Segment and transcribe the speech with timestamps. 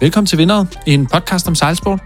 [0.00, 2.00] Velkommen til Vinderet, en podcast om sejlsport.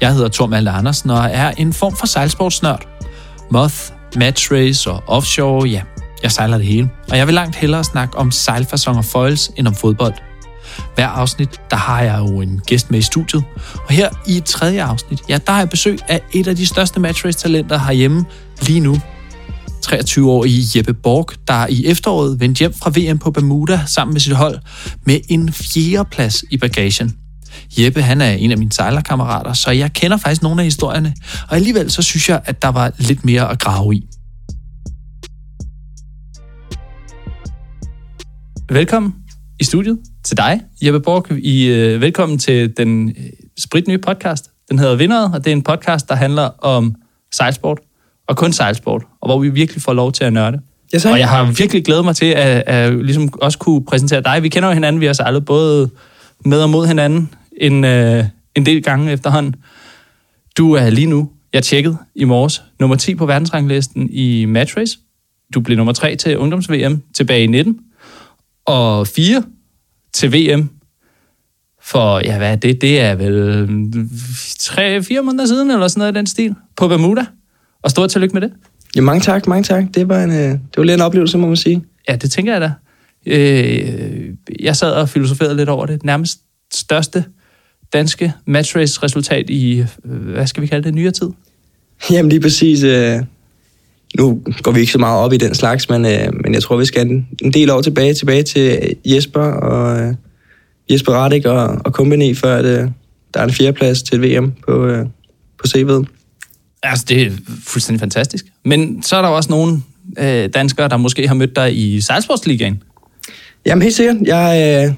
[0.00, 2.88] Jeg hedder Tom Malte Andersen og er en form for sejlsportsnørd.
[3.50, 3.74] Moth,
[4.16, 5.82] match race og offshore, ja,
[6.22, 6.90] jeg sejler det hele.
[7.10, 10.14] Og jeg vil langt hellere snakke om sejlfasong og foils end om fodbold.
[10.94, 13.44] Hver afsnit, der har jeg jo en gæst med i studiet.
[13.74, 17.00] Og her i tredje afsnit, ja, der har jeg besøg af et af de største
[17.00, 18.24] matchrace-talenter herhjemme
[18.62, 19.00] lige nu.
[19.82, 24.12] 23 år i Jeppe Borg, der i efteråret vendte hjem fra VM på Bermuda sammen
[24.12, 24.58] med sit hold
[25.06, 27.16] med en fjerdeplads i bagagen.
[27.78, 31.14] Jeppe, han er en af mine sejlerkammerater, så jeg kender faktisk nogle af historierne,
[31.48, 34.08] og alligevel så synes jeg, at der var lidt mere at grave i.
[38.70, 39.14] Velkommen
[39.60, 41.32] i studiet til dig, Jeppe Borg.
[41.38, 43.14] I, øh, velkommen til den øh,
[43.58, 44.50] spritnye podcast.
[44.68, 46.94] Den hedder Vinderet, og det er en podcast, der handler om
[47.34, 47.78] sejlsport,
[48.28, 50.60] og kun sejlsport, og hvor vi virkelig får lov til at nørde.
[50.98, 51.10] Så.
[51.12, 54.42] Og jeg har virkelig glædet mig til at, at ligesom også kunne præsentere dig.
[54.42, 55.90] Vi kender jo hinanden, vi har sejlet både
[56.44, 59.54] med og mod hinanden en, øh, en del gange efterhånden.
[60.58, 64.98] Du er lige nu, jeg tjekkede i morges, nummer 10 på verdensranglisten i match race.
[65.54, 67.78] Du blev nummer 3 til ungdoms-VM tilbage i 19,
[68.66, 69.42] og 4
[70.12, 70.70] til VM
[71.82, 72.80] for, ja, hvad er det?
[72.80, 73.68] Det er vel
[75.18, 77.26] 3-4 måneder siden, eller sådan noget i den stil, på Bermuda.
[77.82, 78.52] Og stort tillykke med det.
[78.96, 79.84] Ja, mange tak, mange tak.
[79.94, 81.84] Det var, en, øh, det var lidt en oplevelse, må man sige.
[82.08, 82.72] Ja, det tænker jeg da.
[83.26, 86.04] Øh, jeg sad og filosoferede lidt over det.
[86.04, 86.38] Nærmest
[86.72, 87.24] største
[87.92, 91.28] danske matchrace resultat i, øh, hvad skal vi kalde det, nyere tid?
[92.10, 92.82] Jamen lige præcis.
[92.82, 93.20] Øh,
[94.18, 96.76] nu går vi ikke så meget op i den slags, men, øh, men jeg tror,
[96.76, 100.14] vi skal en, en del år tilbage, tilbage til Jesper og øh,
[100.90, 102.88] Jesper Radik og, og company, før at, øh,
[103.34, 105.06] der er en fjerdeplads til VM på, øh,
[105.58, 106.04] på CV'et.
[106.82, 107.30] Altså, det er
[107.66, 108.44] fuldstændig fantastisk.
[108.64, 109.82] Men så er der også nogle
[110.18, 112.82] øh, danskere, der måske har mødt dig i Sejlsportsligaen.
[113.66, 114.16] Jamen helt sikkert.
[114.24, 114.94] Jeg, øh,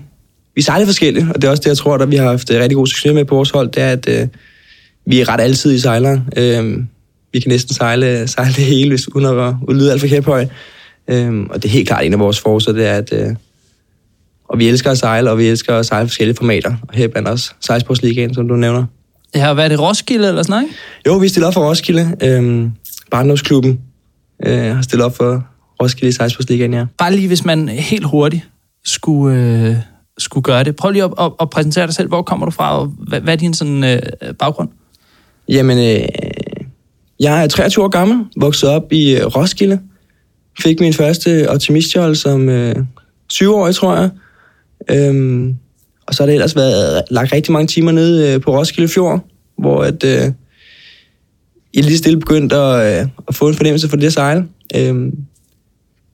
[0.61, 2.77] vi sejler forskelligt, og det er også det, jeg tror, at vi har haft rigtig
[2.77, 4.29] god succes med på vores hold, det er, at øh,
[5.07, 6.25] vi er ret altid i sejlere.
[6.37, 6.79] Øh,
[7.33, 10.47] vi kan næsten sejle, sejle det hele, hvis uden at udlyde alt for kæphøj.
[11.09, 13.35] Øh, og det er helt klart en af vores forser, det er, at øh,
[14.49, 16.75] og vi elsker at sejle, og vi elsker at sejle forskellige formater.
[16.89, 18.85] Og her blandt også Sejlsportsligaen, som du nævner.
[19.35, 20.75] Ja, hvad er det, Roskilde eller sådan noget?
[21.07, 22.17] Jo, vi stiller op for Roskilde.
[22.23, 22.71] Øhm,
[23.11, 23.81] Barndomsklubben
[24.47, 25.47] øh, har stillet op for
[25.83, 26.85] Roskilde i Sejlsportsligaen, ja.
[26.99, 28.43] Bare lige, hvis man helt hurtigt
[28.85, 29.77] skulle, øh,
[30.21, 30.77] skulle gøre det.
[30.77, 32.09] Prøv lige at, at, at præsentere dig selv.
[32.09, 34.01] Hvor kommer du fra, og hvad, hvad er din sådan, øh,
[34.39, 34.69] baggrund?
[35.49, 36.09] Jamen, øh,
[37.21, 39.81] jeg er 23 år gammel, vokset op i øh, Roskilde.
[40.63, 42.77] Fik min første optimistjold som øh,
[43.33, 44.11] 20-årig, tror jeg.
[44.91, 45.57] Øhm,
[46.07, 49.21] og så har det ellers været lagt rigtig mange timer nede øh, på Roskilde Fjord,
[49.59, 50.33] hvor at, øh,
[51.75, 54.49] jeg lige stille begyndte at, øh, at få en fornemmelse for det at sejle.
[54.77, 55.13] Øhm,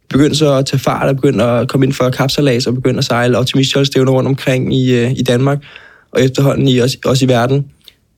[0.09, 3.05] begyndte så at tage fart og begyndte at komme ind for kapsalas og begyndte at
[3.05, 5.59] sejle optimistjoldstævner rundt omkring i, øh, i Danmark
[6.11, 7.67] og efterhånden i, også, også i verden.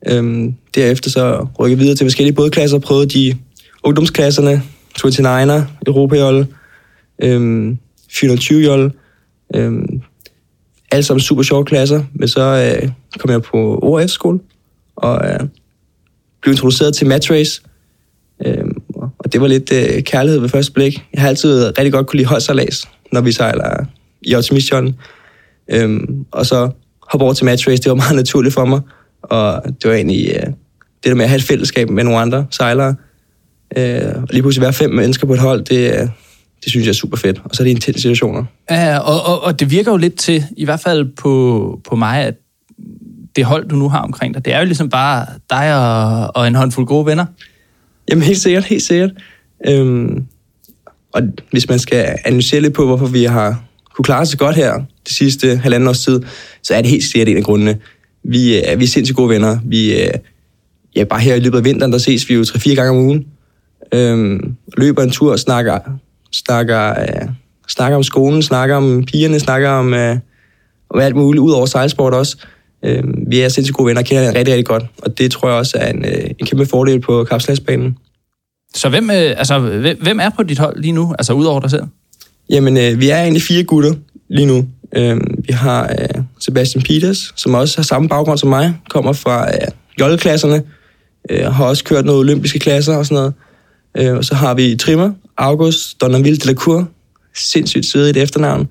[0.08, 3.34] Øhm, derefter så rykkede videre til forskellige bådklasser, prøvede de
[3.82, 4.62] ungdomsklasserne,
[4.98, 6.46] 29'er, Europajolle,
[7.22, 7.78] øhm,
[8.10, 8.92] 420 jolle,
[9.54, 10.00] øhm,
[10.90, 14.38] alle sammen super sjove klasser, men så øh, kom jeg på ORF-skole,
[14.96, 15.40] og øh,
[16.42, 17.62] blev introduceret til Matrace,
[18.46, 18.64] øh,
[19.28, 21.04] og det var lidt øh, kærlighed ved første blik.
[21.12, 23.84] Jeg har altid rigtig godt kunne lide højsalas, når vi sejler
[24.22, 24.94] i optimistjonen,
[25.70, 26.70] Øhm, og så
[27.10, 28.80] hoppe over til match race, det var meget naturligt for mig,
[29.22, 30.54] og det var egentlig øh, det
[31.04, 32.94] der med at have et fællesskab med nogle andre sejlere,
[33.76, 36.08] øh, og lige pludselig være fem mennesker på et hold, det, øh,
[36.64, 37.40] det synes jeg er super fedt.
[37.44, 38.44] Og så er det intense situationer.
[38.70, 42.24] Ja, og, og, og det virker jo lidt til, i hvert fald på, på mig,
[42.24, 42.34] at
[43.36, 46.46] det hold, du nu har omkring dig, det er jo ligesom bare dig og, og
[46.46, 47.26] en håndfuld gode venner.
[48.10, 49.10] Jamen helt sikkert, helt sikkert.
[49.68, 50.24] Øhm,
[51.12, 53.64] og hvis man skal analysere lidt på, hvorfor vi har
[53.94, 56.20] kunne klare os så godt her det sidste halvanden års tid,
[56.62, 57.78] så er det helt sikkert en af grundene.
[58.24, 59.58] Vi er, vi er sindssygt gode venner.
[59.64, 60.10] Vi er,
[60.96, 63.26] ja, bare her i løbet af vinteren, der ses vi jo tre-fire gange om ugen.
[63.92, 65.78] Øhm, løber en tur og snakker
[66.32, 67.28] snakker, øh,
[67.68, 70.16] snakker om skolen, snakker om pigerne, snakker om, øh,
[70.90, 72.36] om alt muligt, ud over sejlsport også.
[72.84, 75.48] Øh, vi er sindssygt gode venner og kender hinanden rigtig, rigtig godt, og det tror
[75.48, 77.98] jeg også er en, øh, en kæmpe fordel på kapslæsbanen.
[78.74, 79.58] Så hvem, øh, altså,
[80.00, 81.82] hvem er på dit hold lige nu, altså udover dig selv?
[82.50, 83.94] Jamen, øh, vi er egentlig fire gutter
[84.28, 84.68] lige nu.
[84.96, 89.48] Øh, vi har øh, Sebastian Peters, som også har samme baggrund som mig, kommer fra
[89.48, 89.68] øh,
[90.00, 90.62] jolleklasserne,
[91.30, 93.34] øh, har også kørt nogle olympiske klasser og sådan noget.
[94.10, 96.88] Øh, og så har vi Trimmer, August Donaville de la Cour,
[97.34, 98.68] sindssygt det efternavn.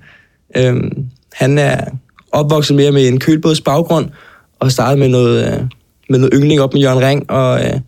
[0.56, 0.90] Øhm,
[1.32, 1.84] han er
[2.32, 4.08] opvokset mere med en kølbåds baggrund,
[4.60, 5.60] og startede med noget, øh,
[6.08, 7.80] med noget yngling op med Jørgen Ring, og øh,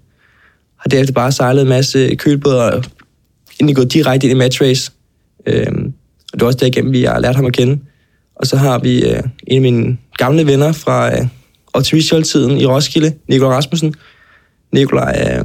[0.76, 2.84] har derefter bare sejlet en masse kølbåder, og
[3.60, 4.90] egentlig gået direkte ind i matchrace.
[5.46, 5.92] race.
[6.32, 7.78] Og det er også derigennem, vi har lært ham at kende.
[8.34, 11.26] Og så har vi øh, en af mine gamle venner fra, øh,
[11.72, 13.94] optimistjoldtiden i Roskilde, Nikolaj Rasmussen.
[14.72, 15.44] Nikolaj øh,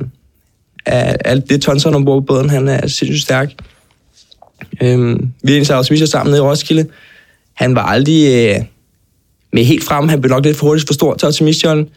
[0.86, 3.52] er, er, alt det tonseren ombord på båden, han er sindssygt stærk.
[4.82, 6.86] Øh, vi er en optimister sammen nede i Roskilde.
[7.54, 8.66] Han var aldrig øh,
[9.56, 10.08] med helt frem.
[10.08, 11.90] Han blev nok lidt for hurtigt for stor til optimistjollen,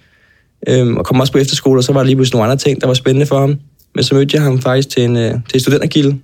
[0.66, 2.80] Øhm, og kom også på efterskole, og så var der lige pludselig nogle andre ting,
[2.80, 3.58] der var spændende for ham.
[3.94, 6.18] Men så mødte jeg ham faktisk til en, øh, til studentergilde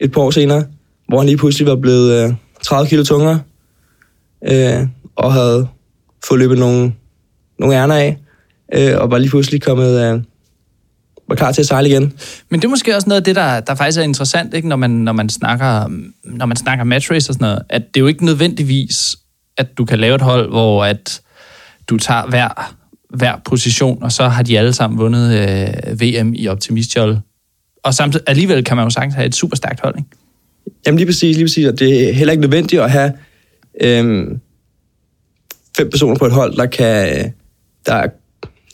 [0.00, 0.64] et par år senere,
[1.08, 3.40] hvor han lige pludselig var blevet øh, 30 kilo tungere,
[4.48, 5.68] øh, og havde
[6.24, 6.92] fået løbet nogle,
[7.58, 8.18] nogle ærner af,
[8.74, 10.22] øh, og var lige pludselig kommet, øh,
[11.28, 12.12] var klar til at sejle igen.
[12.48, 14.68] Men det er måske også noget af det, der, der faktisk er interessant, ikke?
[14.68, 15.88] Når, man, når, man snakker,
[16.24, 19.16] når man snakker match race og sådan noget, at det er jo ikke nødvendigvis,
[19.60, 21.20] at du kan lave et hold, hvor at
[21.88, 22.74] du tager hver,
[23.16, 27.18] hver position, og så har de alle sammen vundet øh, VM i optimistjold.
[27.82, 30.10] Og samtidig, alligevel kan man jo sagtens have et super stærkt hold, ikke?
[30.86, 31.66] Jamen lige præcis, lige præcis.
[31.66, 33.12] Og det er heller ikke nødvendigt at have
[33.80, 34.40] øhm,
[35.76, 37.32] fem personer på et hold, der kan
[37.86, 38.08] der er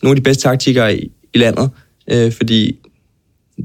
[0.02, 1.70] nogle af de bedste taktikere i, i landet.
[2.10, 2.78] Øh, fordi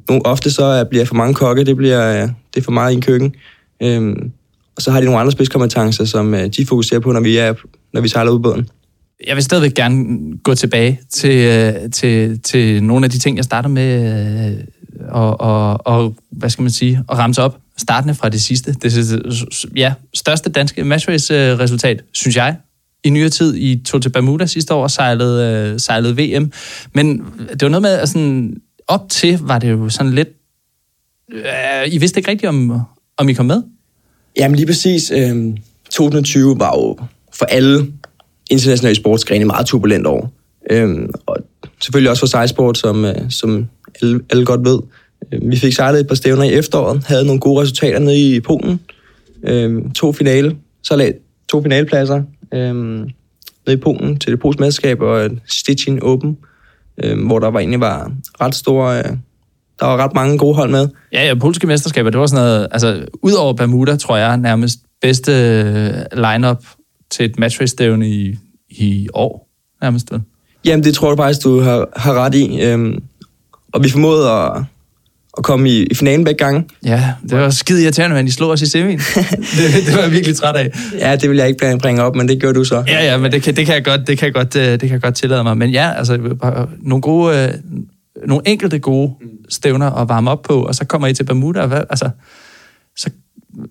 [0.10, 2.96] nogle, ofte så bliver for mange kokke, det bliver øh, det er for meget i
[2.96, 3.36] en køkken.
[3.84, 4.32] Øhm,
[4.76, 7.54] og så har de nogle andre spidskompetencer, som øh, de fokuserer på, når vi, er,
[7.94, 8.70] når vi sejler ud på båden.
[9.28, 13.44] Jeg vil stadigvæk gerne gå tilbage til, øh, til, til nogle af de ting, jeg
[13.44, 14.64] starter med, øh,
[15.10, 18.74] og, og, og hvad skal man sige, at ramse op, startende fra det sidste.
[18.74, 19.22] Det
[19.76, 22.56] ja, største danske matchrace-resultat, synes jeg,
[23.04, 23.56] i nyere tid.
[23.56, 26.52] I tog til Bermuda sidste år og sejlede, øh, sejlede VM.
[26.94, 27.18] Men
[27.50, 30.30] det var noget med, at sådan, op til var det jo sådan lidt...
[31.34, 32.82] Øh, I vidste ikke rigtigt, om,
[33.18, 33.64] om I kom med?
[34.38, 35.12] Jamen lige præcis.
[35.12, 35.58] Øh,
[35.90, 36.98] 2020 var jo
[37.34, 37.92] for alle
[38.52, 40.32] internationale sportsgrene meget turbulent år.
[40.72, 41.38] Øh, og
[41.82, 43.68] selvfølgelig også for sejlsport, som, øh, som
[44.02, 44.80] alle, alle godt ved.
[45.32, 48.40] Øhm, vi fik sejlet et par stævner i efteråret, havde nogle gode resultater nede i
[48.40, 48.80] Polen.
[49.44, 51.14] Øh, to finale, så lag,
[51.50, 52.24] to finalepladser
[52.54, 53.08] øh, nede
[53.74, 56.38] i Polen til det polske mesterskab og et Stettin Open,
[57.04, 58.12] øh, hvor der var egentlig var
[58.42, 58.98] ret store...
[58.98, 59.18] Øh,
[59.82, 60.88] der var ret mange gode hold med.
[61.14, 62.68] Ja, ja, polske mesterskaber, det var sådan noget...
[62.72, 65.32] Altså, udover Bermuda, tror jeg, nærmest bedste
[66.14, 66.64] lineup
[67.12, 68.38] til et matchrace-stævne i,
[68.70, 69.50] i år,
[69.82, 70.12] nærmest.
[70.66, 72.62] Jamen, det tror jeg faktisk, du har, har ret i.
[72.62, 73.04] Øhm,
[73.74, 74.64] og vi formåede at,
[75.38, 76.66] at komme i, i finalen begge gange.
[76.86, 79.00] Ja, det var skide irriterende, men de slog os i semien.
[79.58, 80.70] det, det var jeg virkelig træt af.
[81.00, 82.84] Ja, det vil jeg ikke bringe op, men det gør du så.
[82.88, 84.90] Ja, ja, men det kan, det kan, jeg, godt, det kan, jeg, godt, det kan
[84.90, 85.58] jeg godt tillade mig.
[85.58, 86.20] Men ja, altså,
[86.80, 87.54] nogle gode, øh,
[88.28, 89.14] nogle enkelte gode
[89.50, 92.10] stævner at varme op på, og så kommer I til Bermuda, og hvad, altså,
[92.98, 93.10] så,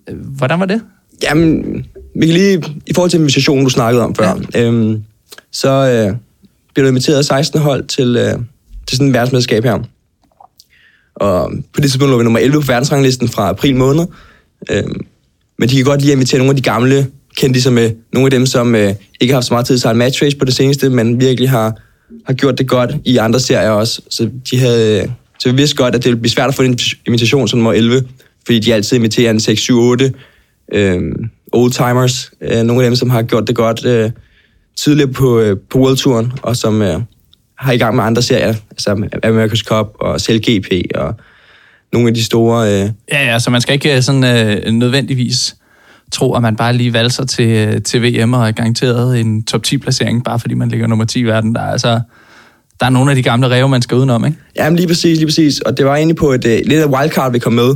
[0.09, 0.81] øh, hvordan var det?
[1.23, 1.63] Jamen,
[2.15, 4.67] vi kan lige, i forhold til invitationen, du snakkede om før, ja.
[4.67, 5.03] øhm,
[5.51, 6.15] så øh,
[6.73, 8.39] bliver du inviteret 16 hold til, øh,
[8.87, 9.79] til sådan en verdensmesterskab her.
[11.15, 14.05] Og på det tidspunkt lå vi nummer 11 på verdensranglisten fra april måned.
[14.71, 15.05] Øhm,
[15.59, 17.07] men de kan godt lide at invitere nogle af de gamle
[17.37, 19.95] kendte med nogle af dem, som øh, ikke har haft så meget tid til at
[19.95, 21.77] match race på det seneste, men virkelig har,
[22.25, 24.01] har gjort det godt i andre serier også.
[24.09, 26.79] Så de havde, så vi vidste godt, at det ville blive svært at få en
[27.07, 28.03] invitation som nummer 11,
[28.45, 30.13] fordi de altid inviterer en 6, 7, 8
[30.73, 31.01] øh,
[31.51, 32.31] old-timers.
[32.41, 34.11] Øh, nogle af dem, som har gjort det godt øh,
[34.77, 36.99] tidligere på, øh, på World Touren, og som øh,
[37.57, 38.91] har i gang med andre serier, altså
[39.25, 41.15] America's Cup og CLGP og
[41.93, 42.67] nogle af de store...
[42.67, 42.89] Øh...
[43.11, 45.55] Ja, ja, så man skal ikke øh, sådan øh, nødvendigvis
[46.11, 49.61] tro, at man bare lige valser til, øh, til VM og er garanteret en top
[49.67, 51.55] 10-placering, bare fordi man ligger nummer 10 i verden.
[51.55, 52.01] Der er altså
[52.79, 54.37] der er nogle af de gamle ræve, man skal udenom, ikke?
[54.55, 55.59] Ja, men lige præcis, lige præcis.
[55.59, 57.75] Og det var egentlig på et øh, lidt af wildcard, vi kom med.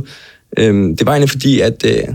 [0.58, 2.14] Øhm, det var egentlig fordi, at øh,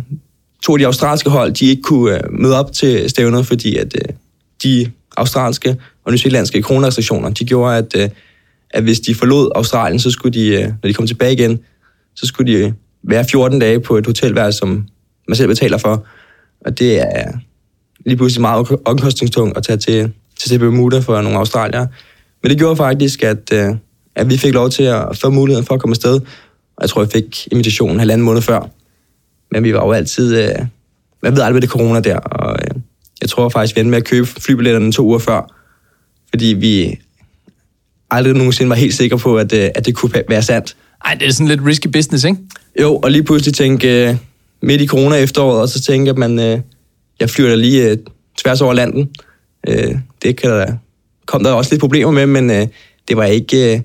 [0.63, 3.95] to af de australske hold, de ikke kunne øh, møde op til stævnet, fordi at
[3.95, 4.15] øh,
[4.63, 5.75] de australske
[6.05, 8.09] og nyzealandske coronarestriktioner, de gjorde, at, øh,
[8.69, 11.59] at hvis de forlod Australien, så skulle de, øh, når de kom tilbage igen,
[12.15, 12.71] så skulle de øh,
[13.03, 14.85] være 14 dage på et hotelværelse, som
[15.27, 16.05] man selv betaler for.
[16.65, 17.31] Og det er
[18.05, 21.87] lige pludselig meget omkostningstungt at tage til, til Bermuda for nogle australier.
[22.43, 23.75] Men det gjorde faktisk, at, øh,
[24.15, 26.13] at vi fik lov til at få muligheden for at komme afsted.
[26.75, 28.69] Og jeg tror, jeg fik invitationen halvanden måned før.
[29.51, 30.55] Men vi var jo altid...
[31.23, 32.17] Man ved aldrig, hvad det corona der.
[32.17, 32.57] Og
[33.21, 35.61] jeg tror faktisk, vi endte med at købe flybilletterne to uger før
[36.31, 36.99] fordi vi
[38.09, 40.75] aldrig nogensinde var helt sikre på, at, øh, at det kunne være sandt.
[41.05, 42.37] Ej, det er sådan lidt risky business, ikke?
[42.81, 44.19] Jo, og lige pludselig tænke
[44.61, 46.59] midt i corona efteråret, og så tænke, at man, uh,
[47.19, 47.97] jeg flyver da lige uh,
[48.37, 49.09] tværs over landen.
[49.69, 50.73] Uh, det kan der,
[51.25, 52.67] kom der også lidt problemer med, men uh,
[53.07, 53.81] det var ikke, uh,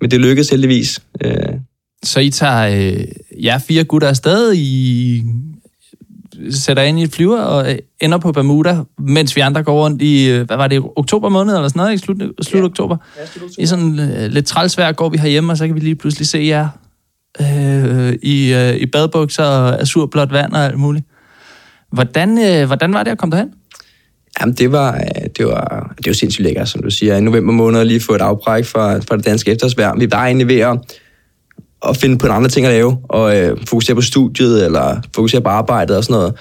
[0.00, 1.02] men det lykkedes heldigvis.
[1.24, 1.54] Uh.
[2.02, 5.22] Så I tager uh, jer fire gutter afsted i
[6.50, 10.02] sætter ind i et flyver og øh, ender på Bermuda, mens vi andre går rundt
[10.02, 12.04] i, øh, hvad var det, oktober måned eller sådan noget, ikke?
[12.04, 12.64] Slut, slut ja.
[12.64, 12.96] oktober.
[13.18, 13.62] Ja, slut oktober.
[13.62, 16.38] I sådan uh, lidt trælsvær går vi herhjemme, og så kan vi lige pludselig se
[16.38, 16.68] jer
[17.40, 21.04] øh, i, øh, i badbukser og azurblåt vand og alt muligt.
[21.92, 23.50] Hvordan, øh, hvordan var det at komme derhen?
[24.40, 27.16] Jamen, det var, øh, det var, det var sindssygt lækkert, som du siger.
[27.16, 29.98] I november måned lige få et afbræk fra, fra det danske efterårsvejr.
[29.98, 30.78] Vi var egentlig ved at,
[31.88, 35.40] at finde på en andre ting at lave, og øh, fokusere på studiet, eller fokusere
[35.40, 36.34] på arbejdet og sådan noget.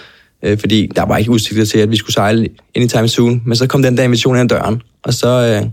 [0.43, 3.41] Øh, fordi der var ikke udsigter til, at vi skulle sejle anytime soon.
[3.45, 5.69] Men så kom den der invitation ind ad døren, og så, øh,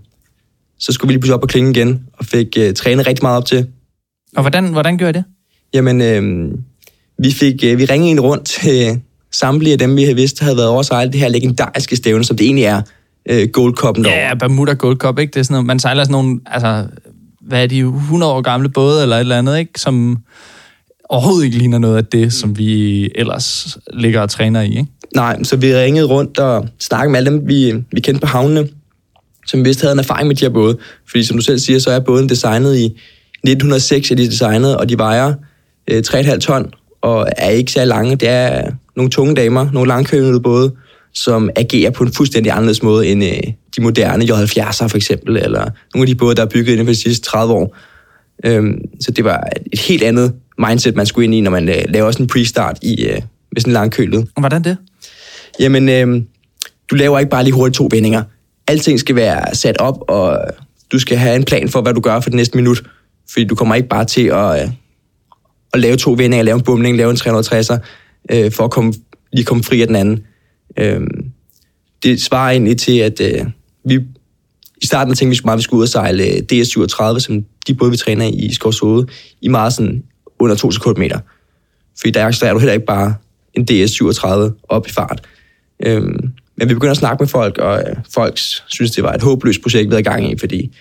[0.79, 3.37] så skulle vi lige pludselig op på klingen igen, og fik øh, trænet rigtig meget
[3.37, 3.67] op til.
[4.37, 5.25] Og hvordan, hvordan gjorde I det?
[5.75, 6.53] Jamen, øh,
[7.19, 9.01] vi, fik, øh, vi ringede en rundt til
[9.33, 12.37] samtlige af dem, vi havde vidst, havde været over sejle det her legendariske stævne, som
[12.37, 12.83] det egentlig er,
[13.29, 14.21] øh, Gold Cup'en derovre.
[14.21, 15.31] Ja, Bermuda Gold Cup, ikke?
[15.31, 16.87] Det er sådan noget, man sejler sådan nogle, altså,
[17.41, 19.81] hvad er de, 100 år gamle både, eller et eller andet, ikke?
[19.81, 20.19] Som
[21.09, 24.87] overhovedet ikke ligner noget af det, som vi ellers ligger og træner i, ikke?
[25.15, 28.69] Nej, så vi ringede rundt og snakkede med alle dem, vi, vi kendte på havnene,
[29.47, 30.79] som vidst havde en erfaring med de her både.
[31.11, 33.01] Fordi som du selv siger, så er båden designet i
[33.51, 35.35] 1906, er de designet, og de vejer
[35.91, 36.71] øh, 3,5 ton,
[37.03, 38.17] og er ikke så lange.
[38.17, 40.73] Det er nogle tunge damer, nogle langkøbende både,
[41.15, 43.41] som agerer på en fuldstændig anderledes måde end øh,
[43.77, 46.93] de moderne J70'er for eksempel, eller nogle af de både, der er bygget inden for
[46.93, 47.77] de sidste 30 år.
[48.45, 51.83] Øhm, så det var et helt andet mindset, man skulle ind i, når man øh,
[51.89, 53.23] laver sådan en pre-start i, øh,
[53.53, 54.29] med sådan en langkølet.
[54.35, 54.77] Og hvordan det?
[55.61, 56.23] Jamen, øh,
[56.91, 58.23] du laver ikke bare lige hurtigt to vendinger.
[58.67, 60.39] Alting skal være sat op, og
[60.93, 62.83] du skal have en plan for, hvad du gør for det næste minut.
[63.31, 64.69] Fordi du kommer ikke bare til at, øh,
[65.75, 67.79] at lave to vendinger, lave en bumling, lave en 360'er,
[68.31, 68.95] øh, for at komme,
[69.33, 70.25] lige komme fri af den anden.
[70.79, 71.01] Øh,
[72.03, 73.47] det svarer egentlig til, at øh,
[73.85, 74.01] vi
[74.83, 77.91] i starten tænkte vi skulle vi skulle ud og sejle øh, DS37, som de både
[77.91, 79.05] vi træner i Skovshoved,
[79.41, 80.03] i meget sådan
[80.39, 81.19] under to sekundmeter.
[81.99, 83.15] Fordi der accelererer du heller ikke bare
[83.55, 85.27] en DS37 op i fart.
[85.87, 89.23] Øhm, men vi begynder at snakke med folk, og øh, folk synes, det var et
[89.23, 90.77] håbløst projekt, vi havde gang i, fordi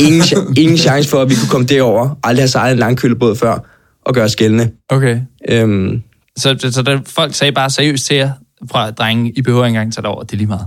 [0.00, 0.22] ingen,
[0.56, 3.58] ingen chance for, at vi kunne komme derover, aldrig have sejlet en langkølebåd før,
[4.06, 4.70] og gøre os gældende.
[4.88, 5.20] Okay.
[5.48, 6.02] Øhm,
[6.38, 8.30] Så, så, der, folk sagde bare seriøst til jer,
[8.70, 10.66] fra drenge, I behøver ikke engang tage det over, det er lige meget.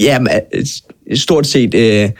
[0.00, 2.10] ja, men, øh, stort set, øh,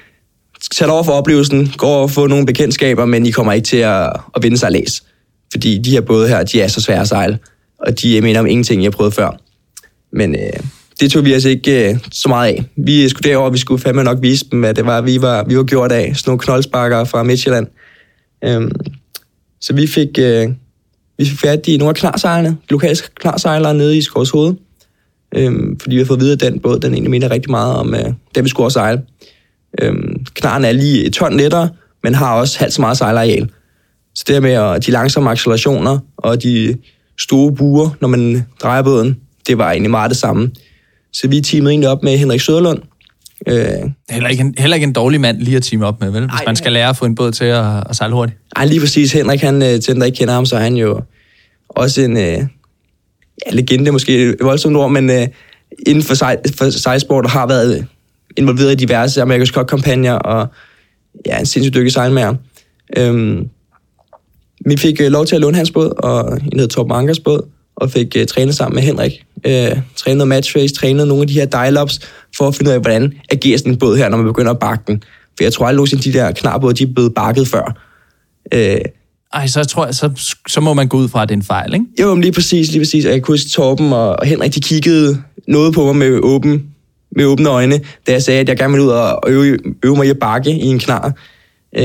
[0.72, 4.12] tag over for oplevelsen, gå og få nogle bekendtskaber, men I kommer ikke til at,
[4.36, 5.02] at vinde sig læs.
[5.52, 7.38] Fordi de her både her, de er så svære at sejle,
[7.78, 9.30] og de minder om ingenting, jeg har prøvet før.
[10.12, 10.60] Men øh,
[11.02, 12.64] det tog vi altså ikke øh, så meget af.
[12.76, 15.44] Vi øh, skulle derover, vi skulle fandme nok vise dem, at det var, vi var,
[15.44, 16.16] vi var gjort af.
[16.16, 17.66] Sådan nogle knoldsparker fra Midtjylland.
[18.44, 18.72] Øhm,
[19.60, 20.48] så vi fik, øh,
[21.18, 24.54] vi fik fat i nogle af klarsejlerne, de lokale klarsejlere nede i Skovs Hoved.
[25.34, 27.94] Øhm, fordi vi har fået videre, at den båd, den egentlig minder rigtig meget om
[27.94, 28.04] øh,
[28.34, 29.02] den, vi skulle også sejle.
[29.80, 31.68] Øhm, knaren er lige et ton lettere,
[32.02, 33.50] men har også halvt så meget sejlareal.
[34.14, 36.76] Så det med de langsomme accelerationer og de
[37.18, 39.16] store buer, når man drejer båden,
[39.46, 40.50] det var egentlig meget det samme.
[41.12, 42.82] Så vi teamede egentlig op med Henrik Søderlund.
[43.46, 46.10] Øh, er heller ikke en, heller ikke en dårlig mand lige at teame op med,
[46.10, 46.20] vel?
[46.20, 48.38] Hvis Nej, man skal lære at få en båd til at, at sejle hurtigt.
[48.56, 49.12] ej, lige præcis.
[49.12, 51.00] Henrik, han, øh, til den, der ikke kender ham, så er han jo
[51.68, 55.28] også en øh, ja, legende, måske et voldsomt ord, men øh,
[55.86, 57.86] inden for, sej, for sejlsport har været
[58.36, 60.46] involveret i diverse Amerikas Cup-kampagner, og
[61.26, 62.34] ja, en sindssygt dygtig sejlmager.
[62.96, 63.48] Øhm,
[64.66, 67.48] vi fik øh, lov til at låne hans båd, og en hed Torben Ankers båd,
[67.76, 69.24] og fik øh, trænet sammen med Henrik.
[69.46, 71.98] Øh, trænet noget match race, trænet nogle af de her dial-ups,
[72.36, 74.58] for at finde ud af, hvordan agerer sådan en båd her, når man begynder at
[74.58, 75.02] bakke den.
[75.36, 77.78] For jeg tror aldrig nogensinde, de der knarbåde, de er blevet bakket før.
[78.52, 78.80] Øh,
[79.34, 81.44] Ej, så tror jeg, så, så må man gå ud fra, at det er en
[81.44, 81.86] fejl, ikke?
[82.00, 83.04] jo, men lige præcis, lige præcis.
[83.04, 86.66] Og jeg kunne huske Torben og, og Henrik, de kiggede noget på mig med, åben,
[87.16, 90.06] med åbne øjne, da jeg sagde, at jeg gerne ville ud og øve, øve mig
[90.06, 91.12] i at bakke i en knar.
[91.76, 91.84] Øh,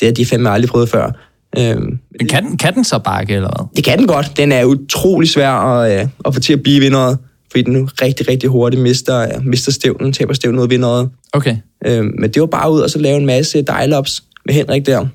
[0.00, 1.10] det har de fandme aldrig prøvet før.
[1.58, 1.76] Øh,
[2.18, 3.66] Men kan den, kan den så bakke, eller hvad?
[3.76, 4.36] det kan den godt.
[4.36, 7.18] Den er utrolig svær at, øh, at få til at blive vinderet,
[7.50, 11.08] fordi den rigtig, rigtig hurtigt mister, mister stævnen, taber stævnen ud af vinderet.
[11.32, 11.56] Okay.
[11.86, 15.06] Øhm, men det var bare ud og så lave en masse dial-ups med Henrik der.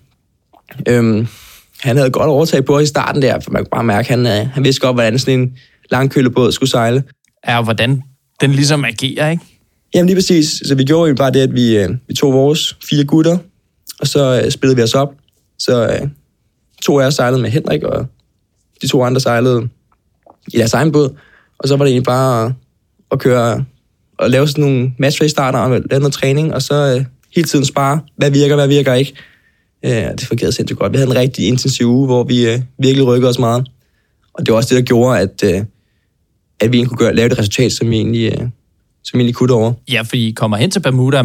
[0.87, 1.27] Øhm,
[1.81, 4.27] han havde godt overtaget på i starten der, for man kunne bare mærke, at han,
[4.27, 5.51] øh, han vidste godt, hvordan sådan en
[5.91, 7.03] langkølebåd skulle sejle.
[7.43, 8.03] Er hvordan
[8.41, 9.43] den ligesom agerer, ikke?
[9.93, 10.61] Jamen lige præcis.
[10.65, 13.37] Så vi gjorde jo bare det, at vi, øh, vi tog vores fire gutter,
[13.99, 15.13] og så øh, spillede vi os op.
[15.59, 16.07] Så øh,
[16.81, 18.05] to af os sejlede med Henrik, og
[18.81, 19.69] de to andre sejlede
[20.53, 21.15] i deres egen båd.
[21.57, 22.51] Og så var det egentlig bare at,
[23.11, 23.65] at køre
[24.17, 27.47] og lave sådan nogle match race starter og lave noget træning, og så øh, hele
[27.47, 29.13] tiden spare, hvad virker, hvad virker ikke.
[29.85, 30.91] Øh, det fungerede sindssygt godt.
[30.91, 33.67] Vi havde en rigtig intensiv uge, hvor vi øh, virkelig rykkede os meget.
[34.33, 35.63] Og det var også det, der gjorde, at, øh,
[36.59, 38.47] at vi egentlig kunne gøre, lave det resultat, som vi egentlig, øh,
[39.03, 39.73] som vi egentlig kunne over.
[39.91, 41.23] Ja, fordi I kommer hen til Bermuda.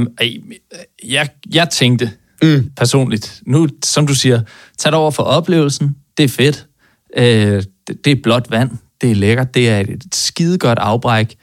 [1.05, 2.11] Jeg, jeg tænkte
[2.43, 2.71] Mm.
[2.77, 4.41] personligt, nu, som du siger,
[4.79, 5.97] tag dig over for oplevelsen.
[6.17, 6.67] Det er fedt.
[7.17, 8.71] Øh, det, det er blåt vand.
[9.01, 9.55] Det er lækkert.
[9.55, 11.37] Det er et skidegodt afbræk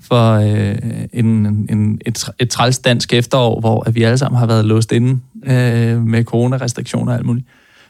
[0.00, 0.76] for øh,
[1.12, 1.26] en,
[1.70, 5.20] en, et, et træls dansk efterår, hvor at vi alle sammen har været låst inde
[5.46, 7.46] øh, med coronarestriktioner og alt muligt.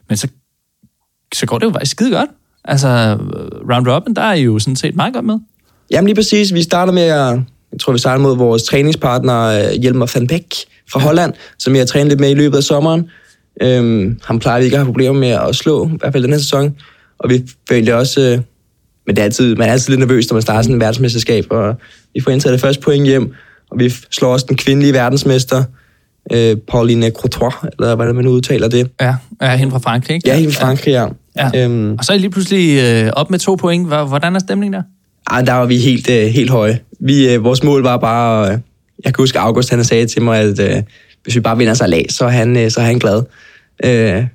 [0.09, 0.29] Men så,
[1.35, 2.31] så går det jo faktisk skide godt.
[2.65, 3.19] Altså,
[3.73, 5.39] round robin, der er I jo sådan set meget godt med.
[5.91, 6.55] Jamen lige præcis.
[6.55, 7.41] Vi starter med at,
[7.73, 10.55] jeg tror, vi sejlede mod vores træningspartner, øh, Hjelmer van Beek
[10.93, 13.11] fra Holland, som jeg har trænet lidt med i løbet af sommeren.
[13.63, 16.33] Øhm, han plejer vi ikke at have problemer med at slå, i hvert fald den
[16.33, 16.77] her sæson.
[17.19, 18.41] Og vi følte også, øh,
[19.07, 21.45] men det er altid, man er altid lidt nervøs, når man starter sådan en verdensmesterskab,
[21.51, 21.75] og
[22.15, 23.35] vi får indtaget det første point hjem,
[23.71, 25.65] og vi slår også den kvindelige verdensmester,
[26.33, 28.91] øh, Pauline Crotois, eller hvordan man udtaler det.
[29.01, 30.29] Ja, er hende fra Frankrig, ikke?
[30.29, 31.07] Ja, hende fra Frankrig, ja.
[31.37, 31.65] ja.
[31.65, 33.87] Øhm, og så er I lige pludselig øh, op med to point.
[33.87, 34.83] Hvordan er stemningen der?
[35.31, 36.79] Ej, der var vi helt, øh, helt høje.
[37.01, 38.53] Vi, øh, vores mål var bare...
[38.53, 38.59] Øh,
[39.05, 40.83] jeg kan huske, August han sagde til mig, at øh,
[41.23, 43.23] hvis vi bare vinder sig lag, så er han, øh, så er han glad.
[43.85, 44.27] Øh,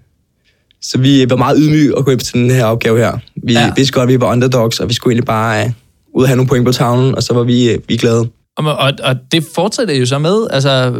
[0.81, 3.17] så vi var meget ydmyge at gå ind til den her opgave her.
[3.43, 3.71] Vi ja.
[3.75, 5.71] vidste godt, at vi var underdogs, og vi skulle egentlig bare øh,
[6.15, 8.29] ud og have nogle point på tavlen, og så var vi, øh, vi glade.
[8.57, 10.93] Og, og, og det fortsætter jo så med, altså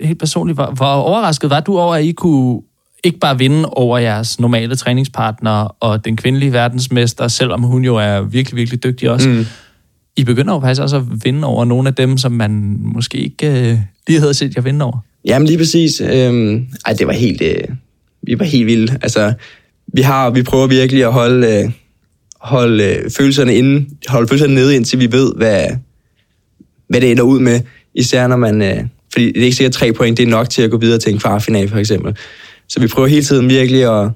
[0.00, 2.60] helt personligt, hvor, hvor overrasket var du over, at I kunne
[3.04, 8.20] ikke bare vinde over jeres normale træningspartner og den kvindelige verdensmester, selvom hun jo er
[8.20, 9.28] virkelig, virkelig dygtig også.
[9.28, 9.44] Mm.
[10.16, 13.70] I begynder jo faktisk også at vinde over nogle af dem, som man måske ikke
[13.70, 13.78] øh,
[14.08, 14.98] lige havde set jer vinde over.
[15.24, 16.00] Jamen lige præcis.
[16.00, 17.64] Øhm, ej, det var helt, øh,
[18.22, 18.98] vi var helt vilde.
[19.02, 19.32] Altså,
[19.86, 21.70] vi, har, vi prøver virkelig at holde, øh,
[22.40, 25.66] holde øh, følelserne inde, holde følelserne nede, indtil vi ved, hvad,
[26.88, 27.60] hvad det ender ud med.
[27.94, 28.62] Især når man...
[28.62, 30.78] Øh, fordi det er ikke sikkert, at tre point det er nok til at gå
[30.78, 32.16] videre til en kvartfinal, for eksempel.
[32.70, 34.10] Så vi prøver hele tiden virkelig at,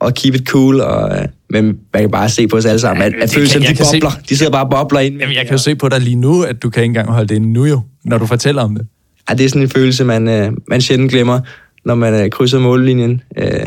[0.00, 3.14] at keep it cool, og, men man kan bare se på os alle sammen, at,
[3.22, 4.10] at følelserne, de bobler.
[4.10, 4.28] Se...
[4.28, 5.18] De sidder bare og bobler ind.
[5.18, 7.28] Jamen, jeg kan jo se på dig lige nu, at du kan ikke engang holde
[7.28, 8.86] det inde nu jo, når du fortæller om det.
[9.28, 11.40] Ja, det er sådan en følelse, man, øh, man sjældent glemmer,
[11.84, 13.66] når man øh, krydser mållinjen øh,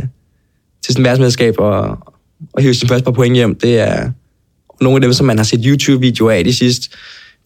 [0.84, 1.82] til sådan værtsmedskab og,
[2.54, 3.56] og hiver sin første par point hjem.
[3.56, 4.12] Det er
[4.82, 6.98] nogle af dem, som man har set YouTube-videoer af de sidste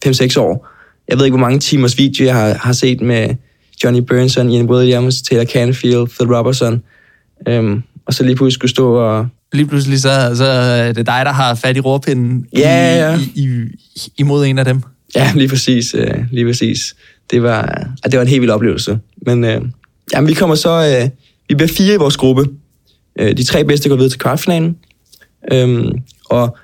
[0.06, 0.68] 5-6 år.
[1.08, 3.34] Jeg ved ikke, hvor mange timers video jeg har, har set med
[3.84, 6.82] Johnny Burnson, Ian Williams, Taylor Canfield, Phil Robertson.
[7.48, 9.26] Øhm, og så lige pludselig skulle stå og...
[9.52, 13.18] Lige pludselig så, så er det dig, der har fat i råpinden ja, ja.
[13.34, 13.48] I,
[13.96, 14.82] i, imod en af dem.
[15.16, 15.94] Ja, lige præcis.
[15.94, 16.96] Øh, lige præcis.
[17.30, 18.98] Det var, det var en helt vild oplevelse.
[19.26, 19.62] Men øh,
[20.14, 21.00] jamen, vi kommer så...
[21.02, 21.10] Øh,
[21.48, 22.46] vi bliver fire i vores gruppe.
[23.18, 24.76] Øh, de tre bedste går videre til kvartfinalen.
[25.52, 25.92] Øhm,
[26.24, 26.56] og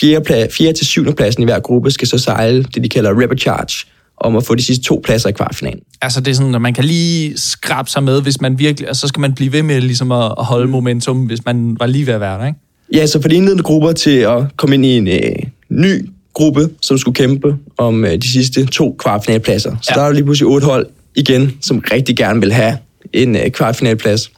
[0.00, 0.48] 4.
[0.50, 0.72] 4.
[0.72, 1.14] til 7.
[1.14, 3.86] pladsen i hver gruppe skal så sejle det, de kalder Charge,
[4.20, 5.80] om at få de sidste to pladser i kvartfinalen.
[6.02, 8.96] Altså det er sådan, at man kan lige skrabe sig med, hvis man virkelig, og
[8.96, 12.14] så skal man blive ved med ligesom at holde momentum, hvis man var lige ved
[12.14, 12.58] at være der, ikke?
[12.94, 15.32] Ja, så for de indledende grupper til at komme ind i en øh,
[15.68, 19.76] ny gruppe, som skulle kæmpe om øh, de sidste to kvartfinalpladser.
[19.82, 20.00] Så ja.
[20.00, 22.78] der er lige pludselig otte hold igen, som rigtig gerne vil have
[23.12, 24.30] en øh, kvartfinalplads.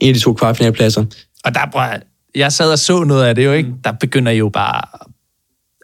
[0.00, 1.04] En af de to kvartfinalpladser.
[1.44, 1.96] Og der, bror,
[2.34, 3.70] jeg sad og så noget af det jo, ikke?
[3.84, 4.82] Der begynder jo bare...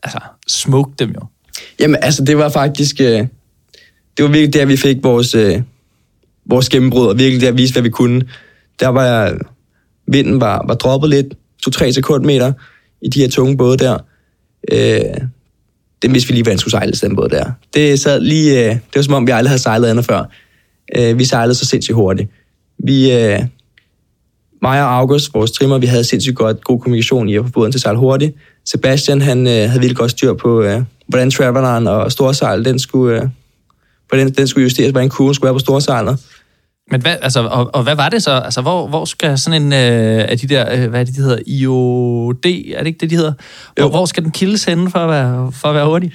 [0.03, 1.21] Altså, smoke dem jo.
[1.81, 3.01] Jamen, altså, det var faktisk...
[3.01, 3.27] Øh,
[4.17, 5.63] det var virkelig der, vi fik vores, øh,
[6.47, 8.23] vores gennembrud, og virkelig der viste, hvad vi kunne.
[8.81, 9.37] Der var jeg...
[10.07, 11.27] Vinden var, var droppet lidt,
[11.69, 12.53] 2-3 sekundmeter
[13.03, 13.99] i de her tunge både der.
[14.73, 15.21] Øh,
[16.03, 17.51] det vidste vi lige, hvordan skulle sejle den båd der.
[17.75, 18.65] Det sad lige...
[18.65, 20.25] Øh, det var som om, vi aldrig havde sejlet andet før.
[20.97, 22.31] Øh, vi sejlede så sindssygt hurtigt.
[22.79, 23.41] Vi, øh,
[24.65, 27.73] mig og August, vores trimmer, vi havde sindssygt godt, god kommunikation i at få båden
[27.73, 28.37] til at sejle hurtigt.
[28.65, 33.23] Sebastian, han øh, havde virkelig godt styr på, øh, hvordan traveleren og storsejl, den skulle,
[33.23, 33.29] øh,
[34.09, 36.19] hvordan den skulle justeres, hvordan kurven skulle være på storsejlet.
[36.91, 38.31] Men hvad, altså, og, og hvad var det så?
[38.31, 41.21] Altså, hvor, hvor skal sådan en øh, af de der, øh, hvad er det, de
[41.21, 43.33] hedder, IOD, er det ikke det, de hedder?
[43.77, 46.13] Hvor, hvor skal den kildes henne for at være, for at være hurtig?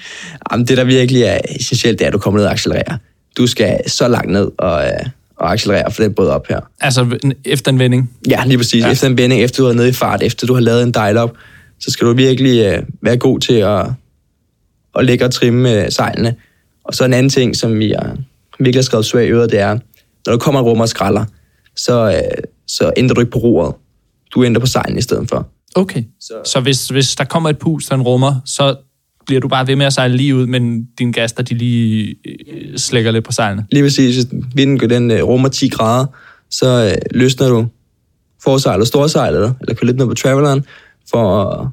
[0.52, 2.98] Jamen, det, der virkelig er essentielt, det er, at du kommer ned og accelererer.
[3.38, 5.06] Du skal så langt ned og, øh,
[5.40, 6.60] og accelerere for den båd op her.
[6.80, 8.12] Altså efter en vending?
[8.30, 8.84] Ja, lige præcis.
[8.84, 8.92] Ja.
[8.92, 11.18] Efter en vending, efter du er nede i fart, efter du har lavet en dial
[11.18, 11.38] op,
[11.80, 13.86] så skal du virkelig øh, være god til at,
[14.96, 16.36] at lægge og trimme øh, sejlene.
[16.84, 18.18] Og så en anden ting, som vi har
[18.60, 19.74] virkelig har skrevet svag i øret, det er,
[20.26, 21.26] når der kommer rum og skralder,
[21.76, 23.76] så, øh, så ændrer du ikke på roret.
[24.34, 25.48] Du ændrer på sejlen i stedet for.
[25.76, 28.76] Okay, så, så hvis, hvis der kommer et pus, der en rummer, så
[29.30, 32.78] bliver du bare ved med at sejle lige ud, men dine gaster, de lige øh,
[32.78, 33.66] slækker lidt på sejlene.
[33.72, 34.16] Lige præcis.
[34.16, 36.06] Hvis vinden den øh, rummer 10 grader,
[36.50, 37.68] så øh, løsner du
[38.44, 40.66] forsejlet og storsejlet, eller kører lidt ned på traveleren,
[41.12, 41.68] for at,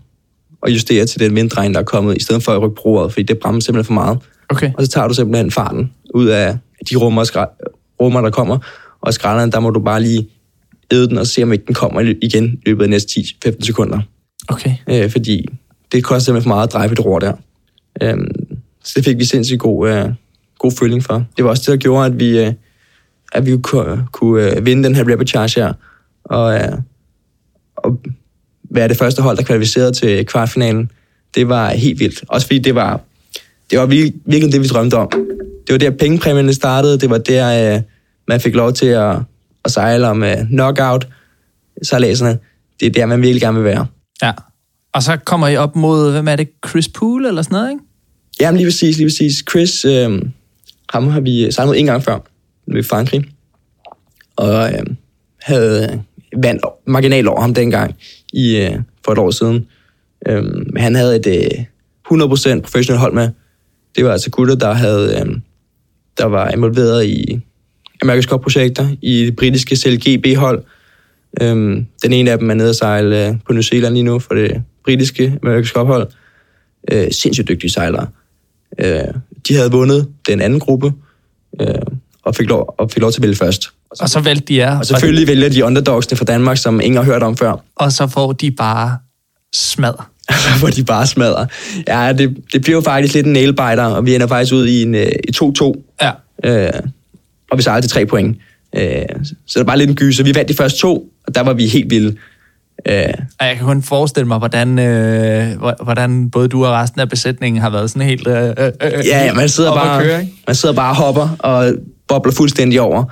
[0.66, 3.23] at justere til den vindregn, der er kommet, i stedet for at rykke på fordi
[3.23, 4.19] det bremser simpelthen for meget.
[4.49, 4.71] Okay.
[4.79, 6.59] Og så tager du simpelthen farten ud af
[6.90, 7.47] de rummer,
[8.01, 8.59] rummer der kommer,
[9.01, 10.29] og skrælleren, der må du bare lige
[10.90, 14.01] æde den, og se om ikke den kommer igen i løbet af næste 10-15 sekunder.
[14.49, 14.75] Okay.
[14.90, 15.47] Øh, fordi
[15.92, 17.33] det koster simpelthen for meget at dreje et ror der.
[18.03, 18.29] Øhm,
[18.85, 20.09] så det fik vi sindssygt god, øh,
[20.59, 21.25] god føling for.
[21.37, 22.53] Det var også det, der gjorde, at vi, øh,
[23.33, 25.72] at vi kunne, kunne øh, vinde den her rapid charge her,
[26.25, 26.72] og, øh,
[27.77, 28.01] og
[28.70, 30.90] være det første hold, der kvalificerede til kvartfinalen.
[31.35, 32.25] Det var helt vildt.
[32.29, 33.01] Også fordi det var,
[33.70, 35.11] det var virkelig, virkelig det, vi drømte om.
[35.66, 36.99] Det var der, pengepræmierne startede.
[36.99, 37.83] Det var der, øh,
[38.29, 39.16] man fik lov til at,
[39.64, 41.09] at sejle om øh, knockout
[41.83, 42.38] sejladserne.
[42.81, 43.87] Det er der, man virkelig gerne vil være.
[44.22, 44.33] Ja,
[44.96, 47.82] og så kommer I op mod, hvem er det, Chris Poole eller sådan noget, ikke?
[48.40, 49.44] Jamen lige præcis, lige præcis.
[49.50, 50.22] Chris, øh,
[50.92, 52.18] ham har vi sejlet en gang før,
[52.78, 53.24] i Frankrig.
[54.37, 54.96] Og øhm, øh,
[55.40, 56.02] havde
[56.37, 57.94] vandt marginal over ham dengang
[58.32, 59.66] i, øh, for et år siden.
[60.28, 60.44] Øh,
[60.76, 61.64] han havde et øh,
[62.12, 63.28] 100% professionelt hold med.
[63.96, 65.37] Det var altså gutter, der havde øh,
[66.18, 67.40] der var involveret i
[68.02, 70.64] Amerikas Cup-projekter i det britiske CLGB-hold.
[71.40, 74.18] Øhm, den ene af dem er nede at sejle øh, på New Zealand lige nu
[74.18, 76.09] for det britiske America's Cup-hold.
[76.92, 78.07] Øh, sindssygt dygtige sejlere.
[78.79, 79.01] Øh,
[79.49, 80.92] de havde vundet den anden gruppe,
[81.61, 81.68] øh,
[82.22, 83.70] og, fik lov, og fik lov til at vælge først.
[84.01, 84.79] Og så valgte de jer.
[84.79, 87.64] Og selvfølgelig vælger de underdogsene fra Danmark, som ingen har hørt om før.
[87.77, 88.99] Og så får de bare
[89.55, 89.92] smad.
[90.59, 91.46] hvor de bare smadrer.
[91.88, 94.83] Ja, det, det bliver jo faktisk lidt en nailbiter, og vi ender faktisk ud i
[94.83, 95.96] en øh, i 2-2.
[96.03, 96.12] Ja.
[96.44, 96.72] Øh,
[97.51, 98.37] og vi sejler til tre point.
[98.77, 99.03] Øh,
[99.46, 100.25] så det er bare lidt en gyser.
[100.25, 102.16] Vi vandt de første to, og der var vi helt vilde.
[102.88, 107.08] Øh, og jeg kan kun forestille mig, hvordan, øh, hvordan både du og resten af
[107.08, 108.26] besætningen har været sådan helt...
[108.26, 111.72] Øh, øh, øh ja, ja, man sidder, bare, køre, man sidder bare og hopper og
[112.08, 113.04] bobler fuldstændig over.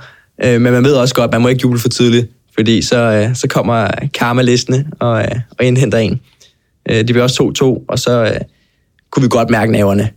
[0.43, 2.97] Øh, men man ved også godt, at man må ikke juble for tidligt, fordi så,
[2.97, 6.19] øh, så kommer karma-listene og, øh, og indhenter en.
[6.89, 8.41] Øh, det blev også 2-2, og så øh,
[9.11, 10.09] kunne vi godt mærke naverne.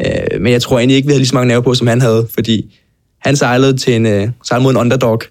[0.00, 2.00] Øh, men jeg tror egentlig ikke, vi havde lige så mange naver på, som han
[2.00, 2.78] havde, fordi
[3.18, 5.22] han sejlede, til en, øh, sejlede mod en underdog,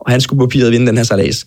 [0.00, 1.46] og han skulle på papiret vinde den her sejlads.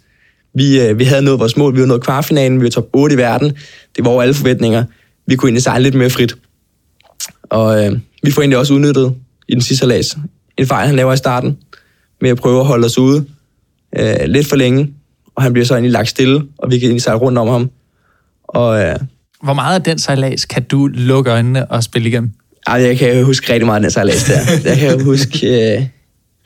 [0.55, 3.15] Vi, øh, vi havde nået vores mål, vi var nået kvartfinalen, vi var top 8
[3.15, 3.53] i verden.
[3.95, 4.83] Det var over alle forventninger.
[5.27, 6.35] Vi kunne egentlig sejle lidt mere frit.
[7.43, 9.13] Og øh, vi får egentlig også udnyttet
[9.47, 10.17] i den sidste sejlads.
[10.57, 11.57] En fejl, han laver i starten,
[12.21, 13.25] med at prøve at holde os ude
[13.99, 14.93] øh, lidt for længe,
[15.35, 17.69] og han bliver så egentlig lagt stille, og vi kan egentlig sejle rundt om ham.
[18.43, 18.95] Og, øh,
[19.43, 22.31] Hvor meget af den sejlads kan du lukke øjnene og spille igennem?
[22.67, 24.39] Ej, jeg kan huske rigtig meget af den sejlads der.
[24.69, 25.81] Jeg kan huske øh,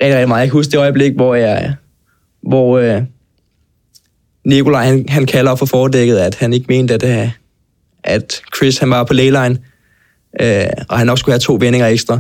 [0.02, 0.42] rigtig, rigtig meget.
[0.42, 1.76] Jeg kan huske det øjeblik, hvor jeg,
[2.42, 3.02] hvor øh,
[4.46, 7.32] Nikolaj, han, han kalder op for fordækket, at han ikke mente, at, øh,
[8.04, 9.58] at Chris han var på leyline,
[10.42, 12.20] øh, og han nok skulle have to vendinger ekstra.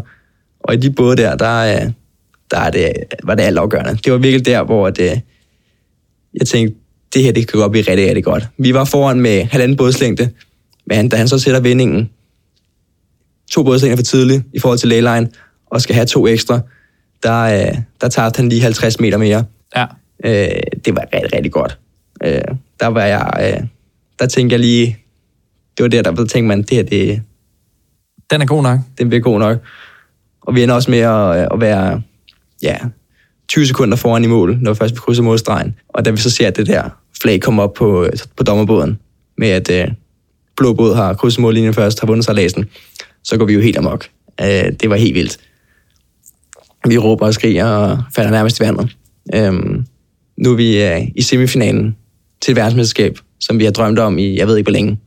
[0.59, 1.91] Og i de både der, der, øh,
[2.51, 3.99] der er det, var det alt afgørende.
[4.03, 5.17] Det var virkelig der, hvor det, øh,
[6.33, 6.75] jeg tænkte,
[7.13, 8.47] det her det kan godt blive rigtig, rigtig godt.
[8.57, 10.29] Vi var foran med halvanden bådslængde,
[10.85, 12.09] men da han så sætter vindingen,
[13.51, 15.29] to bådslængder for tidligt i forhold til leyline,
[15.65, 16.59] og skal have to ekstra,
[17.23, 19.45] der, der tabte han lige 50 meter mere.
[19.75, 19.85] Ja.
[20.23, 21.77] Øh, det var rigtig, rigtig godt.
[22.25, 22.41] Øh,
[22.79, 23.67] der var jeg, øh,
[24.19, 24.97] der tænkte jeg lige,
[25.77, 27.21] det var der, der tænkte man, det her, det...
[28.31, 28.79] Den er god nok.
[28.97, 29.57] Den bliver god nok.
[30.41, 32.01] Og vi ender også med at, at være,
[32.61, 32.77] ja,
[33.47, 35.75] 20 sekunder foran i mål, når vi først vi krydser målstregen.
[35.89, 36.89] Og da vi så ser, at det der
[37.21, 38.99] flag komme op på, på dommerbåden,
[39.37, 39.87] med at øh,
[40.57, 42.65] blå båd har krydset mållinjen først, har vundet sig læsen,
[43.23, 44.07] så går vi jo helt amok.
[44.41, 45.37] Øh, det var helt vildt.
[46.87, 48.97] Vi råber og skriger og falder nærmest i vandet.
[49.35, 49.53] Øh,
[50.37, 51.95] nu er vi øh, i semifinalen
[52.41, 54.97] til et verdensmesterskab, som vi har drømt om i, jeg ved ikke hvor længe.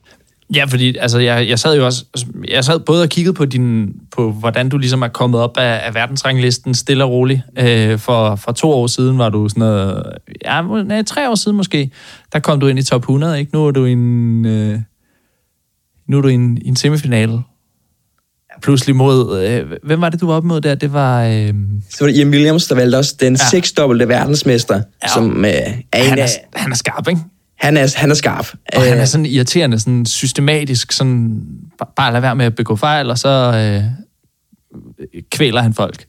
[0.55, 3.45] Ja, fordi altså, jeg, jeg sad jo også, altså, jeg sad både og kiggede på,
[3.45, 7.40] din, på hvordan du ligesom er kommet op af, af verdensranglisten stille og roligt.
[7.59, 10.03] Øh, for, for to år siden var du sådan noget,
[10.45, 11.90] ja, nej, tre år siden måske,
[12.33, 13.53] der kom du ind i top 100, ikke?
[13.53, 14.79] Nu er du i en, øh,
[16.07, 17.42] nu er du i en, i en semifinale.
[18.62, 20.75] Pludselig mod, øh, hvem var det, du var op mod der?
[20.75, 21.25] Det var...
[21.25, 21.55] Øh...
[21.90, 23.44] Så var det Ian Williams, der valgte også den ja.
[23.51, 25.09] seksdobbelte verdensmester, ja.
[25.09, 25.51] som øh,
[25.92, 27.20] er han, er, han er skarp, ikke?
[27.59, 28.46] Han er, han er skarp.
[28.75, 31.42] Og han er øh, sådan irriterende, sådan systematisk, sådan,
[31.96, 33.85] bare lad være med at begå fejl, og så øh,
[35.31, 36.05] kvæler han folk.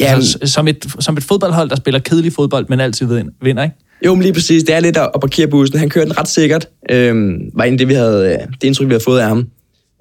[0.00, 3.06] Ja, altså, som, et, som et fodboldhold, der spiller kedelig fodbold, men altid
[3.42, 3.76] vinder, ikke?
[4.04, 4.62] Jo, men lige præcis.
[4.62, 5.78] Det er lidt at parkere bussen.
[5.78, 6.68] Han kørte den ret sikkert.
[6.90, 9.48] Øhm, var egentlig det, vi havde, øh, det indtryk, vi havde fået af ham.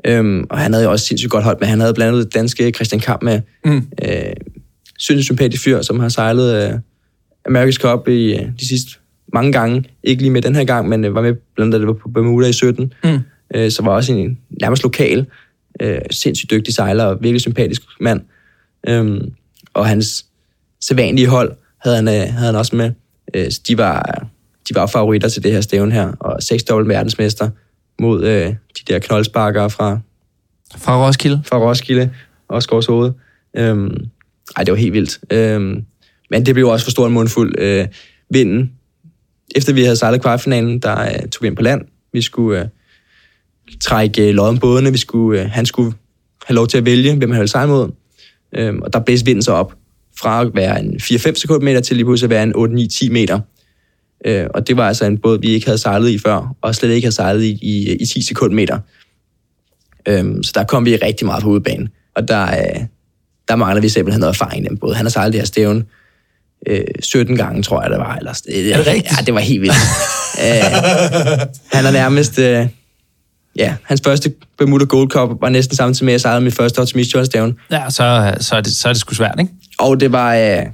[0.05, 1.67] Øhm, og han havde jo også sindssygt godt hold med.
[1.67, 3.41] Han havde blandt andet danske Christian Kamp med.
[3.65, 3.87] Mm.
[4.05, 4.33] Øh,
[4.99, 6.79] sindssygt sympatisk fyr, som har sejlet øh,
[7.49, 8.91] America's Cup i øh, de sidste
[9.33, 9.83] mange gange.
[10.03, 12.53] Ikke lige med den her gang, men øh, var med blandt andet på Bermuda i
[12.53, 12.93] 17.
[13.03, 13.19] Mm.
[13.55, 15.25] Øh, så var også en nærmest lokal,
[15.81, 18.21] øh, sindssygt dygtig sejler og virkelig sympatisk mand.
[18.87, 19.31] Øhm,
[19.73, 20.25] og hans
[20.81, 22.91] sædvanlige hold havde han, øh, havde han også med.
[23.33, 24.25] Øh, de, var,
[24.69, 27.49] de var favoritter til det her stævn her, og seks dobbelt verdensmester
[28.03, 29.99] mod øh, de der knoldsparkere fra...
[30.77, 31.41] Fra Roskilde?
[31.45, 32.09] Fra Roskilde
[32.47, 33.11] og Skovshoved.
[33.57, 34.05] Øhm,
[34.55, 35.19] ej, det var helt vildt.
[35.29, 35.85] Øhm,
[36.29, 37.55] men det blev også for stor en mundfuld.
[37.57, 37.87] Øh,
[38.29, 38.71] vinden
[39.55, 41.81] efter vi havde sejlet kvartfinalen, der uh, tog vi ind på land.
[42.13, 42.67] Vi skulle uh,
[43.81, 44.91] trække uh, lodden bådene.
[44.91, 45.93] Vi skulle, uh, han skulle
[46.45, 47.91] have lov til at vælge, hvem han ville sejle mod.
[48.59, 49.73] Um, og der blæste vinden så op
[50.19, 53.39] fra at være en 4-5 sekundmeter til lige pludselig at være en 8-9-10 meter.
[54.29, 56.89] Uh, og det var altså en båd, vi ikke havde sejlet i før, og slet
[56.89, 58.79] ikke havde sejlet i, i, i 10 sekundmeter.
[60.09, 61.89] Um, så der kom vi rigtig meget på udbanen.
[62.15, 62.83] Og der, uh,
[63.47, 64.93] der mangler vi simpelthen noget erfaring i den båd.
[64.93, 65.83] Han har sejlet det her stævne
[66.67, 68.15] øh, 17 gange, tror jeg, det var.
[68.15, 69.17] Eller, det, er det rigtigt?
[69.17, 69.75] Ja, det var helt vildt.
[70.43, 70.63] øh,
[71.71, 72.39] han er nærmest...
[72.39, 72.67] Øh,
[73.55, 76.79] ja, hans første Bermuda Gold Cup var næsten samtidig med, at jeg sejrede mit første
[76.79, 77.55] optimistjonsdagen.
[77.71, 79.51] Ja, så, så, er det, så er det sgu svært, ikke?
[79.79, 80.65] Og det var, øh,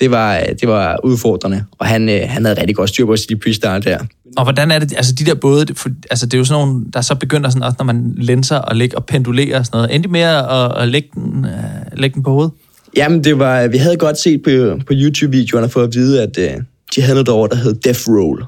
[0.00, 3.38] det var, det var udfordrende, og han, øh, han havde rigtig godt styr på sit
[3.46, 3.98] pre-start der.
[4.36, 6.66] Og hvordan er det, altså de der både, det- for, altså det er jo sådan
[6.66, 9.76] nogle, der så begynder sådan også, når man lenser og ligger og pendulerer og sådan
[9.78, 9.94] noget.
[9.94, 11.52] Endte med at, at lægge, den, øh,
[12.00, 12.52] lægge den på hovedet?
[12.96, 14.50] Jamen, det var, vi havde godt set på,
[14.86, 16.50] på YouTube-videoerne for at vide, at øh,
[16.96, 18.44] de havde noget derovre, der hed Death Roll.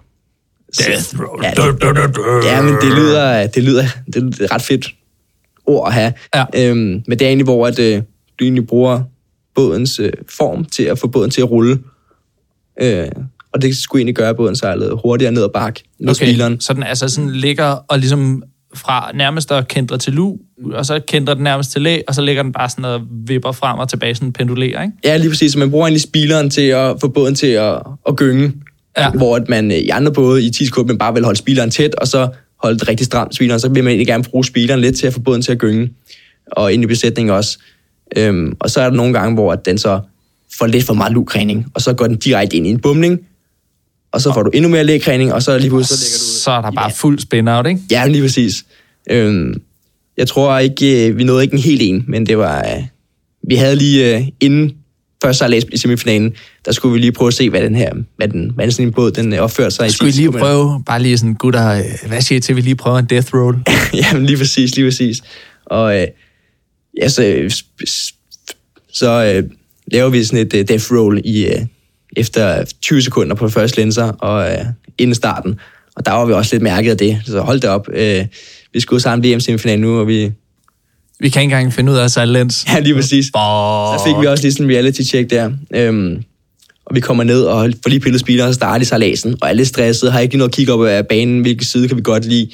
[0.78, 1.44] Death roll.
[1.44, 3.84] Ja, det, ja, men det lyder, det lyder,
[4.14, 4.86] det lyder et ret fedt
[5.66, 6.12] ord at have.
[6.34, 6.44] Ja.
[6.54, 7.96] Øhm, men det er egentlig, hvor at, øh,
[8.38, 9.00] du egentlig bruger
[9.54, 11.78] bådens øh, form til at få båden til at rulle.
[12.82, 13.08] Øh,
[13.52, 16.26] og det skulle egentlig gøre, at båden sejlede hurtigere ned ad bakke med okay.
[16.26, 16.60] speederen.
[16.60, 18.42] så den altså sådan ligger og ligesom
[18.74, 20.36] fra nærmest at kendre til lu,
[20.72, 23.52] og så kendrer den nærmest til læ, og så ligger den bare sådan og vipper
[23.52, 24.94] frem og tilbage, sådan pendulerer, ikke?
[25.04, 25.52] Ja, lige præcis.
[25.52, 28.52] Så man bruger egentlig speederen til at få båden til at, at gynge.
[28.98, 29.10] Ja.
[29.10, 31.94] Hvor at man øh, i andre både i 10 man bare vil holde speederen tæt,
[31.94, 32.28] og så
[32.62, 33.60] holde det rigtig stramt speederen.
[33.60, 35.90] Så vil man egentlig gerne bruge speederen lidt til at få båden til at gynge.
[36.52, 37.58] Og ind i besætningen også.
[38.16, 40.00] Øhm, og så er der nogle gange, hvor at den så
[40.58, 43.20] får lidt for meget lugkræning, og så går den direkte ind i en bumning,
[44.12, 46.60] og så får du endnu mere lægkræning, og så lige pludselig så du Så er
[46.60, 47.80] der bare fuld spin-out, ikke?
[47.90, 48.64] Ja, lige præcis.
[49.10, 49.62] Øhm,
[50.16, 52.58] jeg tror ikke, øh, vi nåede ikke en helt en, men det var...
[52.58, 52.82] Øh,
[53.48, 54.72] vi havde lige øh, inden
[55.22, 56.32] første sejlads i semifinalen,
[56.64, 58.92] der skulle vi lige prøve at se, hvad den her, hvad den, hvad sådan en
[58.92, 59.90] båd, den øh, opførte sig i.
[59.90, 62.60] Skulle I lige prøve, bare lige sådan, gutter, øh, hvad siger I til, at vi
[62.60, 63.58] lige prøver en death roll?
[64.02, 65.22] Jamen, lige præcis, lige præcis.
[65.66, 66.06] Og øh,
[67.00, 67.48] ja, så,
[68.92, 69.50] så øh,
[69.86, 71.66] laver vi sådan et øh, death roll i, øh,
[72.16, 74.64] efter 20 sekunder på første lenser og øh,
[74.98, 75.60] inden starten.
[75.96, 77.88] Og der var vi også lidt mærket af det, så hold det op.
[77.92, 78.26] Øh,
[78.72, 80.32] vi skulle sammen VM-semifinalen nu, og vi...
[81.20, 82.66] Vi kan ikke engang finde ud af at sejle lens.
[82.68, 83.26] Ja, lige præcis.
[83.26, 85.50] Så fik vi også lige sådan en reality-check der.
[85.74, 86.22] Øhm,
[86.86, 89.36] og vi kommer ned og får lige pillet speederen og starter i sejladsen.
[89.40, 91.96] Og alle stressede, har ikke lige noget at kigge op af banen, hvilken side kan
[91.96, 92.50] vi godt lide.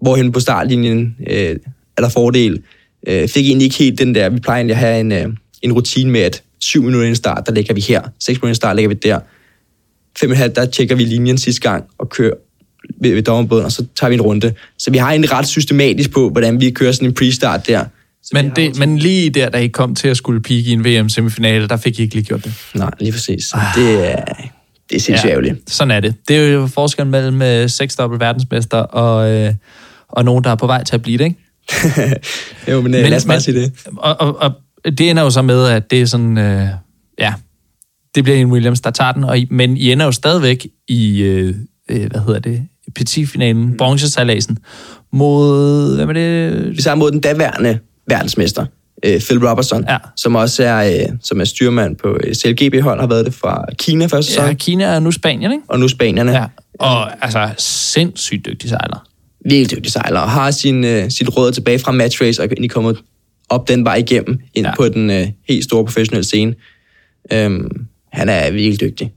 [0.00, 1.56] Hvorhen på startlinjen øh,
[1.96, 2.62] er der fordel.
[3.06, 5.28] Øh, fik egentlig ikke helt den der, vi plejer egentlig at have en, øh,
[5.62, 8.00] en rutine med, at 7 minutter inden start, der ligger vi her.
[8.20, 9.20] 6 minutter inden start ligger vi der.
[10.18, 12.34] 5,5, der tjekker vi linjen sidste gang og kører
[13.00, 14.54] ved, ved dommerbåden, og så tager vi en runde.
[14.78, 17.84] Så vi har en ret systematisk på, hvordan vi kører sådan en pre-start der.
[18.22, 20.84] Så Men, det, men lige der, da I kom til at skulle peak i en
[20.84, 22.54] VM-semifinale, der fik I ikke lige gjort det.
[22.74, 23.54] Nej, lige præcis.
[23.76, 24.24] Det er,
[24.90, 25.30] det er sindssygt ja.
[25.30, 25.70] ærgerligt.
[25.70, 26.14] Sådan er det.
[26.28, 29.54] Det er jo forskellen mellem øh, seksdobbelt verdensmester og, øh,
[30.08, 31.36] og nogen, der er på vej til at blive det, ikke?
[32.68, 33.72] Jo, men, men lad os bare sige det.
[33.96, 34.52] Og, og, og
[34.98, 36.68] det ender jo så med, at det er sådan, øh,
[37.18, 37.34] ja,
[38.14, 41.54] det bliver en Williams, der tager den, og, men I ender jo stadigvæk i, øh,
[41.90, 42.62] øh, hvad hedder det,
[42.94, 43.76] petit-finalen, mm.
[43.76, 44.58] bronzesejladsen,
[45.12, 46.76] mod, hvem er det?
[46.76, 48.66] Vi tager mod den daværende verdensmester,
[49.04, 49.98] øh, Phil Robertson, Ja.
[50.16, 54.06] som også er, øh, som er styrmand på øh, CLGB-hold, har været det fra Kina
[54.06, 54.54] første sæson, Ja, ja.
[54.54, 55.64] Kina er nu Spanien, ikke?
[55.68, 56.32] og nu Spanierne.
[56.32, 56.44] Ja.
[56.78, 59.06] Og altså, sindssygt dygtig sejler.
[59.44, 62.68] Virkelig dygtig sejler, og har sin, øh, sit råd tilbage fra match race, og er
[62.68, 63.02] kommet
[63.48, 64.74] op den vej igennem, ind Ja.
[64.76, 66.54] på den øh, helt store professionelle scene.
[67.32, 69.12] Øhm, han er virkelig dygtig.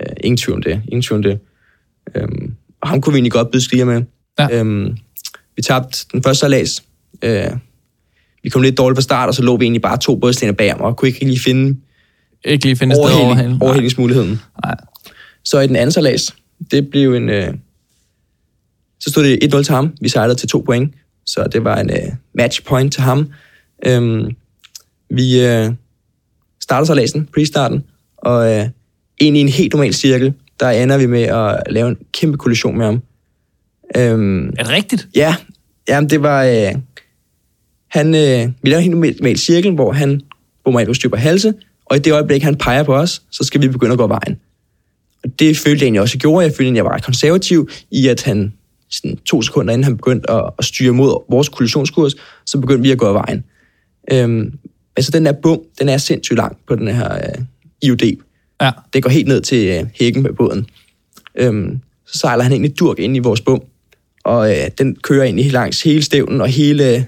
[0.00, 0.82] Øh, ingen tvivl om det.
[0.88, 1.38] Ingen tvivl om det.
[2.14, 4.02] Øhm, og ham kunne vi egentlig godt byde skriger med.
[4.38, 4.48] Ja.
[4.52, 4.96] Øhm,
[5.56, 6.82] vi tabte den første sejlads.
[7.22, 7.50] Øh,
[8.42, 10.70] vi kom lidt dårligt fra start, og så lå vi egentlig bare to bådslænder bag
[10.70, 11.80] ham, og kunne ikke lige finde
[12.44, 14.40] Ikke lige finde et sted overhældingsmuligheden.
[14.64, 14.74] Nej.
[15.44, 16.34] Så i den anden sejlads,
[16.70, 17.28] det blev en...
[17.28, 17.54] Øh,
[19.00, 19.94] så stod det 1-0 til ham.
[20.00, 20.94] Vi sejlede til to point,
[21.26, 23.28] så det var en øh, match point til ham.
[23.86, 24.36] Øhm,
[25.10, 25.70] vi øh,
[26.60, 27.82] starter sejladsen, pre-starten,
[28.16, 28.68] og øh,
[29.18, 32.78] ind i en helt normal cirkel, der ender vi med at lave en kæmpe kollision
[32.78, 33.02] med ham.
[33.96, 35.08] Øhm, Er det rigtigt?
[35.14, 35.36] Ja,
[35.88, 36.44] jamen det var...
[36.44, 36.74] Øh,
[37.88, 40.20] han, øh, vi lavede en helt normal, normal cirkel, hvor han
[40.64, 41.54] på styr på halse,
[41.84, 44.40] og i det øjeblik, han peger på os, så skal vi begynde at gå vejen.
[45.24, 46.46] Og det følte jeg egentlig også, jeg gjorde.
[46.46, 48.52] Jeg følte, at jeg var ret konservativ i, at han
[48.96, 52.14] sådan to sekunder inden han begyndte at, at styre mod vores kollisionskurs,
[52.46, 53.44] så begyndte vi at gå af vejen.
[54.12, 54.52] Øhm,
[54.96, 57.44] altså den der bum, den er sindssygt lang på den her øh,
[57.82, 58.02] IOD.
[58.62, 58.70] Ja.
[58.92, 60.66] Det går helt ned til øh, hækken med båden.
[61.34, 63.62] Øhm, så sejler han egentlig durk ind i vores bum,
[64.24, 67.06] og øh, den kører egentlig langs hele stævnen, og hele,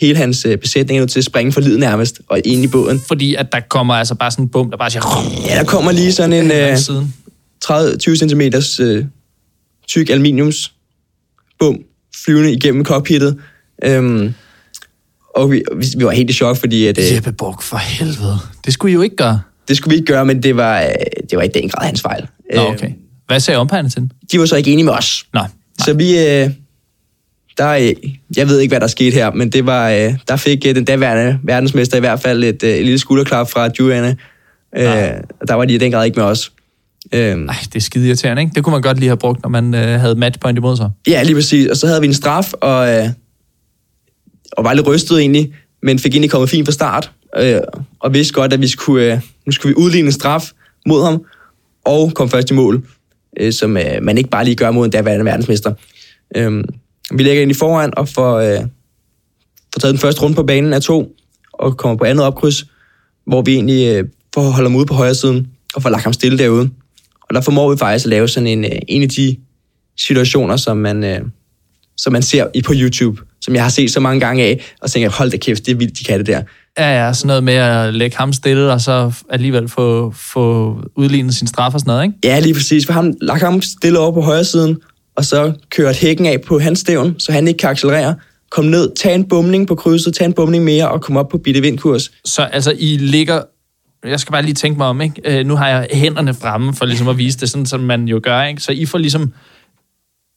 [0.00, 2.66] hele hans øh, besætning er nødt til at springe for lid nærmest, og ind i
[2.66, 3.00] båden.
[3.00, 5.02] Fordi at der kommer altså bare sådan en bum, der bare siger...
[5.48, 7.14] Ja, der kommer lige sådan en øh, Øh, siden.
[7.64, 8.40] 30-20 cm
[8.82, 9.04] øh,
[9.88, 10.73] tyk aluminiums
[11.58, 11.78] bum
[12.24, 13.38] flyvende igennem cockpittet.
[13.84, 14.34] Øhm,
[15.34, 15.62] og vi,
[15.98, 18.38] vi, var helt i chok, fordi at, øh, Jeppe Borg, for helvede.
[18.64, 19.40] Det skulle I jo ikke gøre.
[19.68, 20.88] det skulle vi ikke gøre, men det var, øh,
[21.30, 22.26] det var i den grad hans fejl.
[22.54, 22.90] Nå, Øh, okay.
[23.26, 25.26] Hvad sagde umpirene til de var så ikke enige med os.
[25.34, 25.40] Nå,
[25.78, 26.50] Så vi, øh,
[27.58, 27.92] der, øh,
[28.36, 30.84] jeg ved ikke, hvad der skete her, men det var, øh, der fik øh, den
[30.84, 34.16] daværende verdensmester i hvert fald et, øh, et lille skulderklap fra Juliane.
[34.76, 34.84] Øh,
[35.48, 36.52] der var de i den grad ikke med os.
[37.12, 38.54] Øhm, Ej, det er skide irriterende, ikke?
[38.54, 40.90] Det kunne man godt lige have brugt, når man øh, havde matchpoint imod sig.
[41.08, 41.66] Ja, lige præcis.
[41.66, 43.08] Og så havde vi en straf, og, øh,
[44.52, 47.60] og var lidt rystet egentlig, men fik egentlig kommet fint fra start, øh,
[48.00, 50.50] og vidste godt, at vi skulle, øh, nu skulle vi udligne en straf
[50.86, 51.24] mod ham,
[51.84, 52.86] og kom først i mål,
[53.40, 55.74] øh, som øh, man ikke bare lige gør mod en daværende verdensmester.
[56.36, 56.64] Øh,
[57.14, 58.60] vi lægger ind i foran og får, øh,
[59.72, 61.16] får taget den første runde på banen af to,
[61.52, 62.64] og kommer på andet opkryds,
[63.26, 66.12] hvor vi egentlig øh, får holde ham ude på højre siden, og får lagt ham
[66.12, 66.70] stille derude.
[67.28, 69.36] Og der formår vi faktisk at lave sådan en, øh, en af de
[69.98, 71.20] situationer, som man, øh,
[71.96, 74.90] som man ser i på YouTube, som jeg har set så mange gange af, og
[74.90, 76.42] tænker, hold da kæft, det er vildt, de kan det der.
[76.78, 81.34] Ja, ja, sådan noget med at lægge ham stille, og så alligevel få, få udlignet
[81.34, 82.18] sin straf og sådan noget, ikke?
[82.24, 82.86] Ja, lige præcis.
[82.86, 84.76] For ham, lagt ham stille over på højre siden,
[85.16, 88.14] og så kørt hækken af på hans stævn, så han ikke kan accelerere.
[88.50, 91.38] Kom ned, tage en bumning på krydset, tage en bumning mere, og komme op på
[91.38, 92.10] bitte vindkurs.
[92.24, 93.42] Så altså, I ligger...
[94.04, 95.38] Jeg skal bare lige tænke mig om, ikke?
[95.38, 98.20] Øh, nu har jeg hænderne fremme for ligesom at vise det, sådan som man jo
[98.22, 98.62] gør, ikke?
[98.62, 99.32] Så I får ligesom...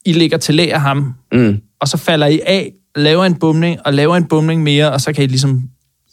[0.06, 1.56] I ligger til læ af ham, Mm.
[1.80, 5.12] og så falder I af, laver en bumning, og laver en bumning mere, og så
[5.12, 5.62] kan I ligesom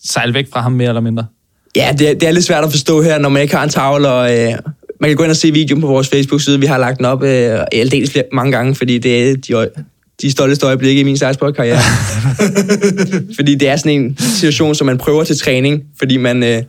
[0.05, 1.25] sejle væk fra ham mere eller mindre.
[1.75, 3.69] Ja, det er, det er lidt svært at forstå her, når man ikke har en
[3.69, 4.53] tavle, og øh,
[5.01, 6.59] man kan gå ind og se videoen på vores Facebook-side.
[6.59, 9.69] Vi har lagt den op øh, aldeles flere, mange gange, fordi det er de,
[10.21, 11.79] de stolteste øjeblikke i min sejlsport-karriere.
[13.37, 16.63] fordi det er sådan en situation, som man prøver til træning, fordi man, øh,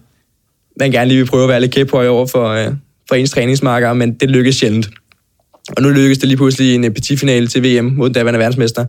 [0.81, 2.73] man gerne lige vil prøve at være lidt kæphøj over for, øh,
[3.09, 4.89] for ens træningsmarker, men det lykkes sjældent.
[5.77, 8.85] Og nu lykkes det lige pludselig en øh, petitfinale til VM mod den daværende verdensmester.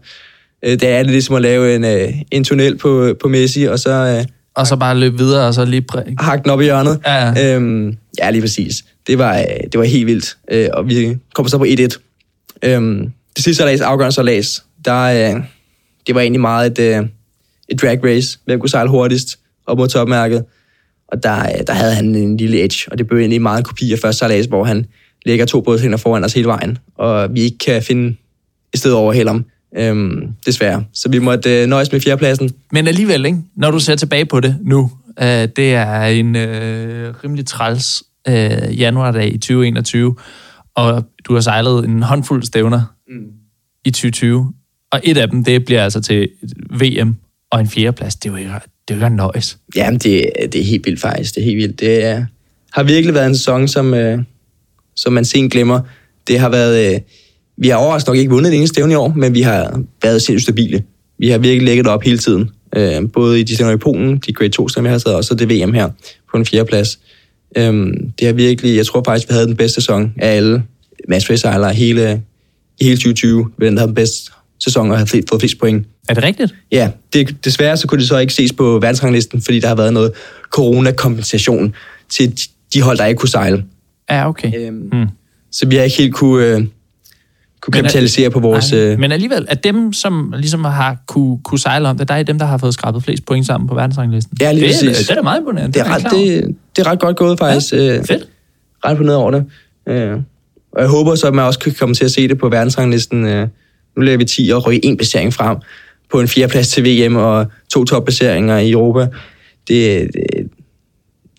[0.66, 3.80] Øh, det er lidt ligesom at lave en, øh, en tunnel på, på Messi, og
[3.80, 3.92] så...
[3.92, 5.86] Øh, Og så bare løbe videre, og så lige...
[5.94, 7.00] Præ- hak den op i hjørnet.
[7.06, 7.56] Ja, ja.
[7.56, 8.84] Øhm, ja, lige præcis.
[9.08, 10.38] Det var, øh, det var helt vildt.
[10.52, 11.98] Øh, og vi kommer så på 1-1.
[12.64, 15.42] Øhm, det sidste lags, afgørelse lags, der, øh,
[16.08, 17.06] det var egentlig meget et, øh,
[17.70, 18.40] et drag race.
[18.46, 20.44] Hvem kunne sejle hurtigst op mod topmærket.
[21.08, 23.64] Og der, øh, der havde han en lille edge, og det blev egentlig meget en
[23.64, 24.86] kopi af første sejlads, hvor han
[25.26, 28.16] lægger to bådshænder foran os hele vejen, og vi ikke kan finde
[28.74, 29.46] et sted over ham.
[29.78, 30.84] Øhm, desværre.
[30.94, 32.50] Så vi måtte øh, nøjes med fjerdepladsen.
[32.72, 33.38] Men alligevel, ikke?
[33.56, 34.92] når du ser tilbage på det nu,
[35.22, 40.16] øh, det er en øh, rimelig træls øh, januardag i 2021,
[40.76, 43.26] og du har sejlet en håndfuld stævner mm.
[43.86, 44.54] i 2020,
[44.92, 46.30] og et af dem, det bliver altså til
[46.70, 47.16] VM
[47.52, 48.16] og en fjerdeplads.
[48.16, 48.52] Det er jo ikke,
[48.88, 49.58] det er jo ikke en nøjes.
[49.76, 51.36] Jamen, det, det er helt vildt faktisk.
[51.36, 51.80] Det er helt vildt.
[51.80, 52.26] Det er,
[52.74, 54.20] har virkelig været en sæson, som, øh,
[54.96, 55.80] som man sent glemmer.
[56.28, 56.94] Det har været...
[56.94, 57.02] Øh,
[57.58, 60.22] vi har overraskende nok ikke vundet det eneste stævne i år, men vi har været
[60.22, 60.84] sindssygt stabile.
[61.20, 62.50] Vi har virkelig lægget op hele tiden.
[62.76, 65.24] Øh, både i de stævner i Polen, de Grade 2 stævner, vi har taget, og
[65.24, 65.90] så det VM her
[66.32, 67.00] på en fjerdeplads.
[67.58, 68.76] Øh, det har virkelig...
[68.76, 70.64] Jeg tror faktisk, vi havde den bedste sæson af alle
[71.08, 72.22] matchrace-sejlere hele,
[72.80, 73.52] i hele 2020.
[73.58, 75.88] Vi havde den bedste sæson og har fået flest point.
[76.10, 76.56] Er det rigtigt?
[76.72, 79.94] Ja, det, desværre så kunne det så ikke ses på verdensranglisten, fordi der har været
[79.94, 80.12] noget
[80.50, 81.74] coronakompensation
[82.10, 82.40] til
[82.74, 83.66] de- hold, der ikke kunne sejle.
[84.10, 84.52] Ja, okay.
[84.68, 85.06] Øhm, Mm.
[85.52, 86.68] Så vi har ikke helt kunne, øh, kunne
[87.68, 88.72] Men er- kapitalisere på vores...
[88.72, 92.14] Nej, Øh, Men alligevel, at dem, som ligesom har kunne, kunne sejle om det, der
[92.16, 94.38] er dem, der har fået skrabet flest point sammen på verdensranglisten.
[94.42, 94.98] Ja, lige det, er, præcis.
[95.08, 95.74] det er da meget imponerende.
[95.74, 97.74] det, er ret, det, det er ret godt gået faktisk.
[97.74, 98.28] Ja, øh, Fedt.
[98.86, 99.46] ret på ned over det.
[99.88, 100.18] Øh,
[100.72, 103.26] og jeg håber så, at man også kan komme til at se det på verdensranglisten.
[103.26, 103.48] Øh,
[103.98, 105.58] nu laver vi 10 og rykke en placering frem
[106.12, 109.08] på en fjerdeplads til VM og to topplaceringer i Europa.
[109.68, 110.50] Det, det,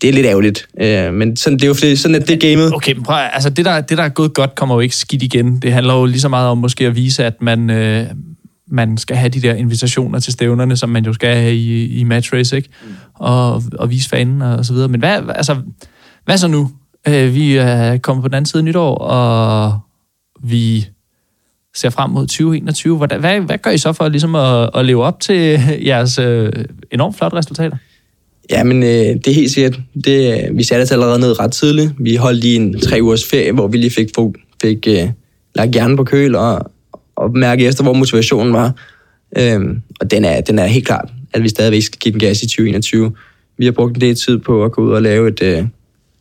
[0.01, 0.67] det er lidt ærgerligt.
[0.81, 2.75] Øh, men sådan, det er jo fordi, sådan at det gamet.
[2.75, 5.23] Okay, men prøv, altså det der, det, der er gået godt, kommer jo ikke skidt
[5.23, 5.59] igen.
[5.59, 8.07] Det handler jo lige så meget om måske at vise, at man, øh,
[8.67, 12.03] man skal have de der invitationer til stævnerne, som man jo skal have i, i
[12.03, 12.69] match race, ikke?
[13.13, 14.87] Og, og vise fanen og så videre.
[14.87, 15.55] Men hvad, altså,
[16.25, 16.71] hvad så nu?
[17.07, 19.79] Øh, vi er kommet på den anden side af nytår, og
[20.43, 20.87] vi
[21.75, 22.97] ser frem mod 2021.
[22.97, 26.51] Hvad, hvad, hvad gør I så for ligesom at, at leve op til jeres øh,
[26.91, 27.77] enormt flotte resultater?
[28.49, 29.79] Ja, men øh, det er helt sikkert.
[30.05, 31.91] Det, øh, vi satte os allerede ned ret tidligt.
[31.99, 34.25] Vi holdt lige en tre ugers ferie, hvor vi lige fik, fik,
[34.61, 35.09] fik øh,
[35.55, 36.71] lagt hjernen på køl og,
[37.15, 38.73] og mærke efter, hvor motivationen var.
[39.37, 42.41] Øhm, og den er, den er helt klart, at vi stadigvæk skal give den gas
[42.43, 43.11] i 2021.
[43.57, 45.41] Vi har brugt en del tid på at gå ud og lave et...
[45.41, 45.65] Øh,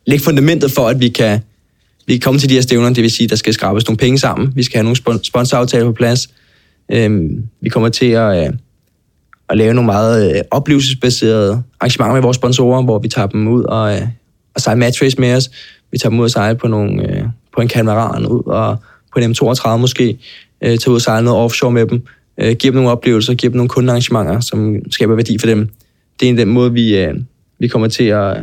[0.06, 1.40] lægge fundamentet for, at vi kan,
[2.08, 2.88] vi kan komme til de her stævner.
[2.88, 4.52] Det vil sige, at der skal skrabes nogle penge sammen.
[4.54, 6.28] Vi skal have nogle sponsoraftaler på plads.
[6.92, 7.30] øh,
[7.60, 8.46] vi kommer til at...
[8.46, 8.52] Øh,
[9.48, 13.64] at lave nogle meget øh, oplevelsesbaserede arrangementer med vores sponsorer, hvor vi tager dem ud
[13.64, 14.02] og, øh,
[14.54, 15.50] og sejler matchrace med os.
[15.90, 18.76] Vi tager dem ud og sejle på, nogle, øh, på en katamaran ud og
[19.12, 20.18] på en M32 måske.
[20.64, 22.02] Øh, tager ud og sejler noget offshore med dem.
[22.40, 25.68] Øh, giver dem nogle oplevelser, giver dem nogle kundearrangementer, som skaber værdi for dem.
[26.20, 27.14] Det er en den måde, vi, øh,
[27.58, 28.36] vi kommer til at,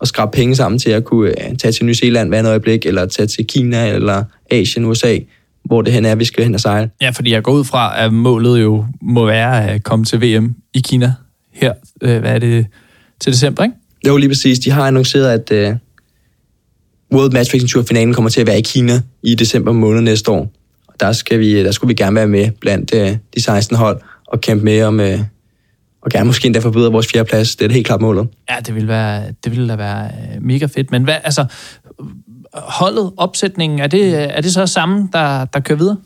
[0.00, 3.06] at skrabe penge sammen til at kunne øh, tage til New Zealand hver øjeblik, eller
[3.06, 5.18] tage til Kina, eller Asien, USA,
[5.64, 6.90] hvor det hen er, vi skal hen og sejle.
[7.00, 10.54] Ja, fordi jeg går ud fra, at målet jo må være at komme til VM
[10.74, 11.12] i Kina
[11.52, 11.72] her,
[12.02, 12.66] øh, hvad er det,
[13.20, 13.74] til december, ikke?
[14.06, 14.58] Jo, lige præcis.
[14.58, 15.76] De har annonceret, at, øh,
[17.12, 20.52] World Matchfixing Tour finalen kommer til at være i Kina i december måned næste år.
[20.86, 24.00] Og der, skal vi, der skulle vi gerne være med blandt øh, de 16 hold
[24.26, 25.20] og kæmpe med om, øh,
[26.06, 27.56] og gerne måske endda forbedre vores fjerdeplads.
[27.56, 28.28] Det er det helt klart målet.
[28.50, 30.90] Ja, det vil, være, det vil da være øh, mega fedt.
[30.90, 31.44] Men hvad, altså,
[32.54, 35.96] holdet, opsætningen, er det, er det så samme, der, der kører videre?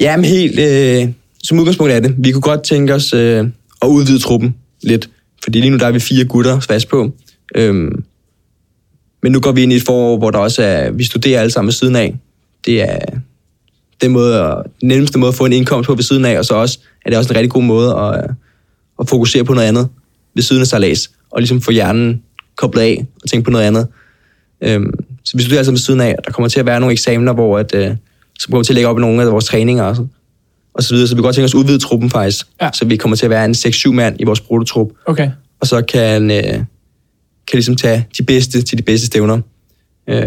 [0.00, 1.08] Ja, men helt øh,
[1.42, 2.14] som udgangspunkt er det.
[2.18, 3.46] Vi kunne godt tænke os øh,
[3.82, 5.10] at udvide truppen lidt.
[5.44, 7.10] Fordi lige nu der er vi fire gutter fast på.
[7.54, 8.04] Øhm,
[9.22, 11.50] men nu går vi ind i et forår, hvor der også er, vi studerer alle
[11.50, 12.14] sammen ved siden af.
[12.66, 12.98] Det er
[14.00, 16.54] den, måde, den nemmeste måde at få en indkomst på ved siden af, og så
[16.54, 18.30] også er det også en rigtig god måde at,
[19.00, 19.88] at fokusere på noget andet
[20.34, 22.22] ved siden af salas, og ligesom få hjernen
[22.56, 23.86] koblet af og tænke på noget andet.
[24.60, 24.92] Øhm,
[25.24, 27.58] så vi studerer altså ved siden af, der kommer til at være nogle eksamener, hvor
[27.58, 27.90] at, øh,
[28.38, 30.06] som kommer til at lægge op i nogle af vores træninger og så,
[30.74, 31.08] og så videre.
[31.08, 32.70] Så vi kan godt tænke os at udvide truppen faktisk, Ja.
[32.74, 35.30] så vi kommer til at være en 6-7 mand i vores prototrup, Okay.
[35.60, 36.64] og så kan, øh, kan
[37.52, 39.40] ligesom tage de bedste til de bedste stævner.
[40.08, 40.22] Øh,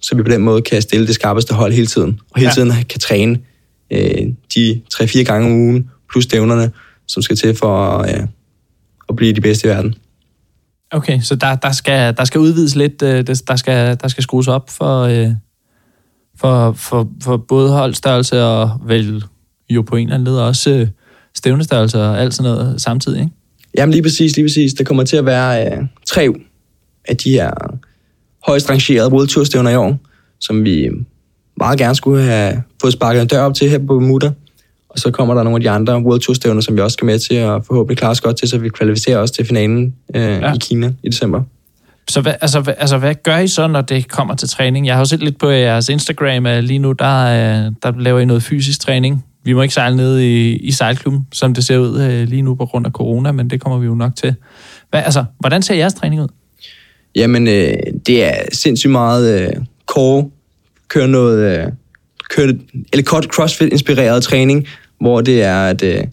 [0.00, 2.54] så vi på den måde kan stille det skarpeste hold hele tiden, og hele Ja.
[2.54, 3.38] tiden kan træne
[3.92, 6.70] øh, de 3-4 gange om ugen, plus stævnerne,
[7.12, 8.26] som skal til for øh,
[9.08, 9.94] at blive de bedste i verden.
[10.90, 14.48] Okay, så der, der, skal, der skal udvides lidt, øh, der skal, der skal skrues
[14.48, 15.30] op for, øh,
[16.36, 19.24] for, for, for både holdstørrelse og vel
[19.70, 20.86] jo på en eller anden led også
[21.34, 23.32] stævnestørrelse og alt sådan noget samtidig, ikke?
[23.76, 24.74] Jamen lige præcis, lige præcis.
[24.74, 26.28] Der kommer til at være øh, tre
[27.04, 27.50] af de her
[28.46, 29.98] højst rangerede World Tour stævner i år,
[30.40, 30.90] som vi
[31.56, 34.32] meget gerne skulle have fået sparket en dør op til her på Bermuda.
[34.92, 37.06] Og så kommer der nogle af de andre World Tour stævner, som vi også skal
[37.06, 40.22] med til at forhåbentlig klare os godt til, så vi kvalificerer os til finalen øh,
[40.22, 40.52] Ja.
[40.52, 41.42] i Kina i december.
[42.08, 44.86] Så hvad, altså, hvad, altså, hvad gør I så, når det kommer til træning?
[44.86, 48.20] Jeg har jo set lidt på jeres Instagram, at lige nu, der, øh, der laver
[48.20, 49.24] I noget fysisk træning.
[49.44, 52.54] Vi må ikke sejle ned i, i sejlklubben, som det ser ud øh, lige nu
[52.54, 54.34] på grund af corona, men det kommer vi jo nok til.
[54.90, 56.28] Hvad, altså, hvordan ser jeres træning ud?
[57.14, 57.74] Jamen, øh,
[58.06, 59.48] det er sindssygt meget øh,
[59.86, 60.30] core,
[60.88, 61.66] køre noget, øh,
[62.36, 62.54] køre,
[62.92, 64.66] eller kort crossfit-inspireret træning,
[65.02, 66.04] hvor det er at, øh,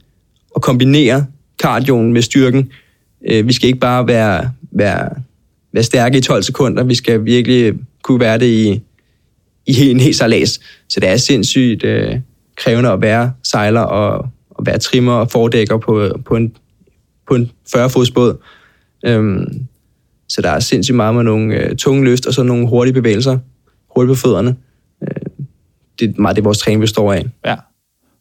[0.55, 1.25] at kombinere
[1.61, 2.71] cardioen med styrken.
[3.29, 5.09] Øh, vi skal ikke bare være, være,
[5.73, 7.73] være stærke i 12 sekunder, vi skal virkelig
[8.03, 8.81] kunne være det i,
[9.65, 10.59] i en helt sejlads.
[10.89, 12.15] Så det er sindssygt øh,
[12.55, 16.55] krævende at være sejler og, og være trimmer og fordækker på, på en,
[17.27, 18.37] på en 40-fods båd.
[19.05, 19.67] Øhm,
[20.29, 23.37] så der er sindssygt meget med nogle øh, tunge løft, og så nogle hurtige bevægelser,
[23.95, 24.55] hurtigt på fødderne.
[25.03, 25.45] Øh,
[25.99, 27.25] det er meget det, vores træning består af.
[27.45, 27.55] Ja.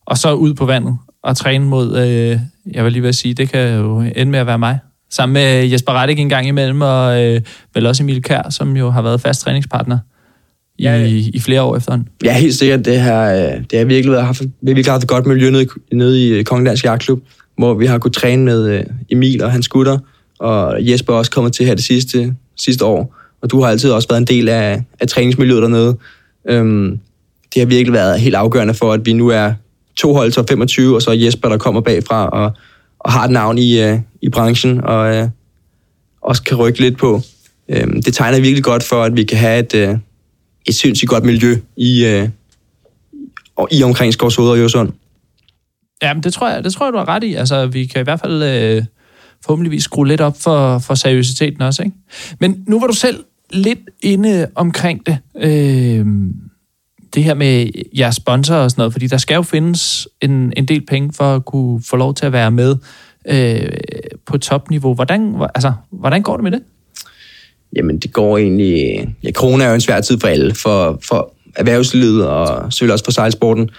[0.09, 2.39] Og så ud på vandet og træne mod, øh,
[2.75, 4.79] jeg vil lige ved at sige, det kan jo ende med at være mig.
[5.11, 7.41] Sammen med Jesper Rettig en gang imellem, og øh,
[7.75, 9.99] vel også Emil Kær, som jo har været fast træningspartner
[10.79, 11.05] i, Ja,
[11.35, 12.09] i flere år efterhånden.
[12.25, 12.85] Ja, helt sikkert.
[12.85, 13.41] Det har, øh,
[13.71, 16.27] det har virkelig været, haft, vi har virkelig haft et godt miljø nede, i- nede
[16.27, 17.23] i øh, Kongedansk Jagtklub,
[17.59, 19.99] hvor vi har kunnet træne med øh, Emil og hans gutter,
[20.39, 23.15] og Jesper er også kommet til her det sidste, sidste år.
[23.43, 25.97] Og du har altid også været en del af, af træningsmiljøet dernede.
[26.49, 26.99] Øhm,
[27.55, 29.53] det har virkelig været helt afgørende for, at vi nu er
[29.99, 32.53] to hold til 25, og så Jesper, der kommer bagfra og,
[32.99, 35.29] og har et navn i, øh, i branchen, og øh,
[36.23, 37.21] også kan rykke lidt på.
[37.69, 39.97] Øhm, det tegner virkelig godt for, at vi kan have et, øh,
[40.67, 42.29] et sindssygt godt miljø i, øh,
[43.57, 44.93] og i omkring Skovshoved og Øresund.
[46.03, 47.35] Ja, men det tror jeg, det tror jeg, du har ret i.
[47.35, 48.85] Altså, vi kan i hvert fald øh,
[49.45, 51.97] forhåbentligvis skrue lidt op for, for seriøsiteten også, ikke?
[52.41, 55.19] Men nu var du selv lidt inde omkring det.
[55.41, 56.07] Øh,
[57.15, 60.65] det her med jeres sponsor og sådan noget, fordi der skal jo findes en, en
[60.65, 62.77] del penge for at kunne få lov til at være med
[63.29, 63.71] øh,
[64.27, 64.95] på topniveau.
[64.95, 66.63] Hvordan, altså, hvordan går det med det?
[67.77, 69.07] Jamen, det går egentlig...
[69.23, 73.05] Ja, corona er jo en svær tid for alle, for, for erhvervslivet og selvfølgelig også
[73.05, 73.71] for sejlsporten.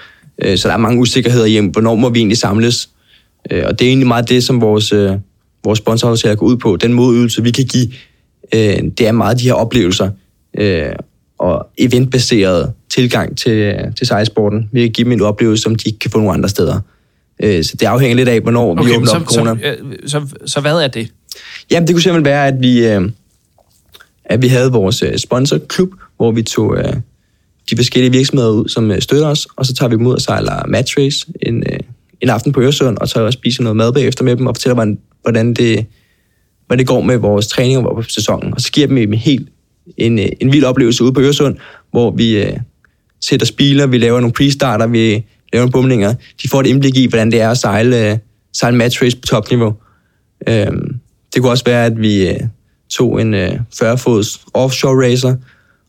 [0.42, 2.90] Øh, så der er mange usikkerheder i, hvornår må vi egentlig samles.
[3.52, 5.12] Øh, og det er egentlig meget det, som vores, øh,
[5.64, 6.76] vores sponsoraftaler går ud på.
[6.76, 7.88] Den modydelse, vi kan give,
[8.98, 10.10] det er meget de her oplevelser
[11.40, 14.70] og eventbaseret tilgang til, til sejlsporten.
[14.72, 16.80] Vi kan give dem en oplevelse, som de ikke kan få nogen andre steder.
[17.44, 19.56] Øh, Så det afhænger lidt af, hvornår vi men åbner så, op corona.
[19.62, 21.12] så, øh, så, så hvad er det?
[21.72, 23.10] Jamen, det kunne simpelthen være, at vi, øh,
[24.26, 26.78] at vi havde vores sponsorklub, hvor vi tog
[27.70, 30.68] de forskellige virksomheder ud, som støtter os, og så tager vi dem ud og sejler
[30.68, 31.64] match race en,
[32.22, 35.00] en aften på Øresund, og så spiser noget mad bagefter med dem, og fortæller, hvordan,
[35.22, 35.86] hvordan, det,
[36.68, 38.54] hvordan det går med vores træning og vores sæsonen.
[38.54, 39.50] Og så giver dem en helt
[39.98, 41.58] en, øh, en vild oplevelse ude på Øresund,
[41.92, 42.58] hvor vi øh,
[43.22, 45.10] sætter spiler, vi laver nogle pre-starter, vi
[45.54, 46.14] laver nogle bumlinger.
[46.44, 48.18] De får et indblik i, hvordan det er at sejle, øh,
[48.54, 49.74] sejle match race på topniveau.
[50.48, 50.96] Øhm,
[51.34, 52.40] det kunne også være, at vi øh,
[52.90, 55.36] tog en øh, 40-fods offshore racer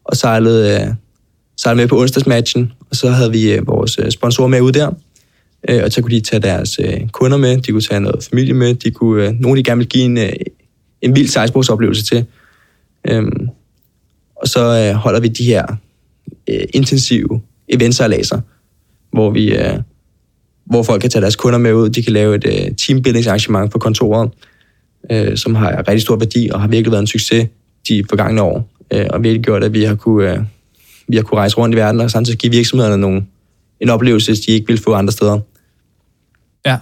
[0.04, 0.94] og sejlede, øh,
[1.56, 4.90] sejlede med på onsdagsmatchen, og så havde vi øh, vores øh, sponsorer med ud der,
[5.68, 8.54] øh, og så kunne de tage deres øh, kunder med, de kunne tage noget familie
[8.54, 10.32] med, de kunne, øh, nogle de gerne ville give en, øh,
[11.02, 12.24] en vild sejlsportsoplevelse til.
[13.08, 13.48] Øhm,
[14.40, 15.66] og så øh, holder vi de her
[16.50, 18.40] øh, intensive eventsejladser,
[19.12, 19.56] hvor vi...
[19.56, 19.78] Øh,
[20.66, 21.88] hvor folk kan tage deres kunder med ud.
[21.88, 24.30] De kan lave et øh, teambuildingsarrangement på kontoret,
[25.10, 27.48] øh, som har rigtig stor værdi og har virkelig været en succes
[27.88, 28.70] de forgangne år.
[28.92, 30.38] Øh, og virkelig gjort, at vi har kunne, øh,
[31.08, 33.24] vi har kunne rejse rundt i verden og samtidig give virksomhederne nogle,
[33.80, 35.40] en oplevelse, de ikke vil få andre steder.
[36.66, 36.76] Ja,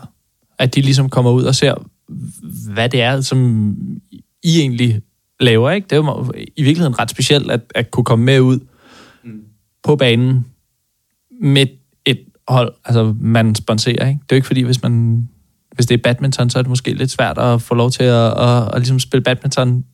[0.59, 1.89] at de ligesom kommer ud og ser,
[2.73, 3.71] hvad det er, som
[4.43, 5.01] I egentlig
[5.41, 5.71] laver.
[5.71, 5.85] Ikke?
[5.85, 8.59] Det er jo i virkeligheden ret specielt at, at kunne komme med ud
[9.25, 9.41] mm.
[9.83, 10.47] på banen
[11.41, 11.67] med
[12.05, 14.09] et hold, altså man sponsorer.
[14.09, 14.21] Ikke?
[14.23, 15.29] Det er jo ikke fordi, hvis man
[15.79, 18.15] hvis det er badminton, så er det måske lidt svært at få lov til at,
[18.15, 19.85] at, at, at ligesom spille badminton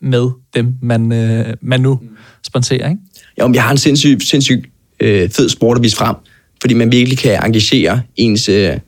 [0.00, 2.08] med dem, man, øh, man nu mm.
[2.42, 3.00] sponsorer, ikke?
[3.40, 6.16] Jo, men jeg har en sindssygt sindssyg, øh, fed sport at vise frem,
[6.60, 8.78] fordi man virkelig kan engagere ens, øh,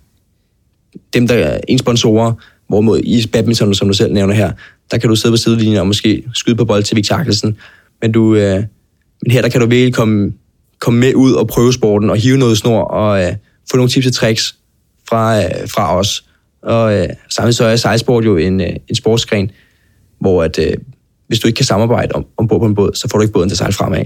[1.14, 2.32] dem, der ens sponsorer,
[2.68, 4.52] hvorimod i badminton, som du selv nævner her,
[4.90, 7.56] der kan du sidde på sidelinjen og måske skyde på bold til Victor Akkelsen,
[8.02, 8.64] men, du, øh,
[9.22, 10.32] men her der kan du virkelig komme,
[10.78, 13.32] komme med ud og prøve sporten og hive noget snor og øh,
[13.70, 14.54] få nogle tips og tricks
[15.08, 16.24] fra, øh, fra os.
[16.62, 19.50] Og øh, samtidig så er sejlsport jo en, øh, en sportsgren,
[20.20, 20.72] hvor at, øh,
[21.26, 23.48] hvis du ikke kan samarbejde om, ombord på en båd, så får du ikke båden
[23.48, 24.04] til at sejle fremad.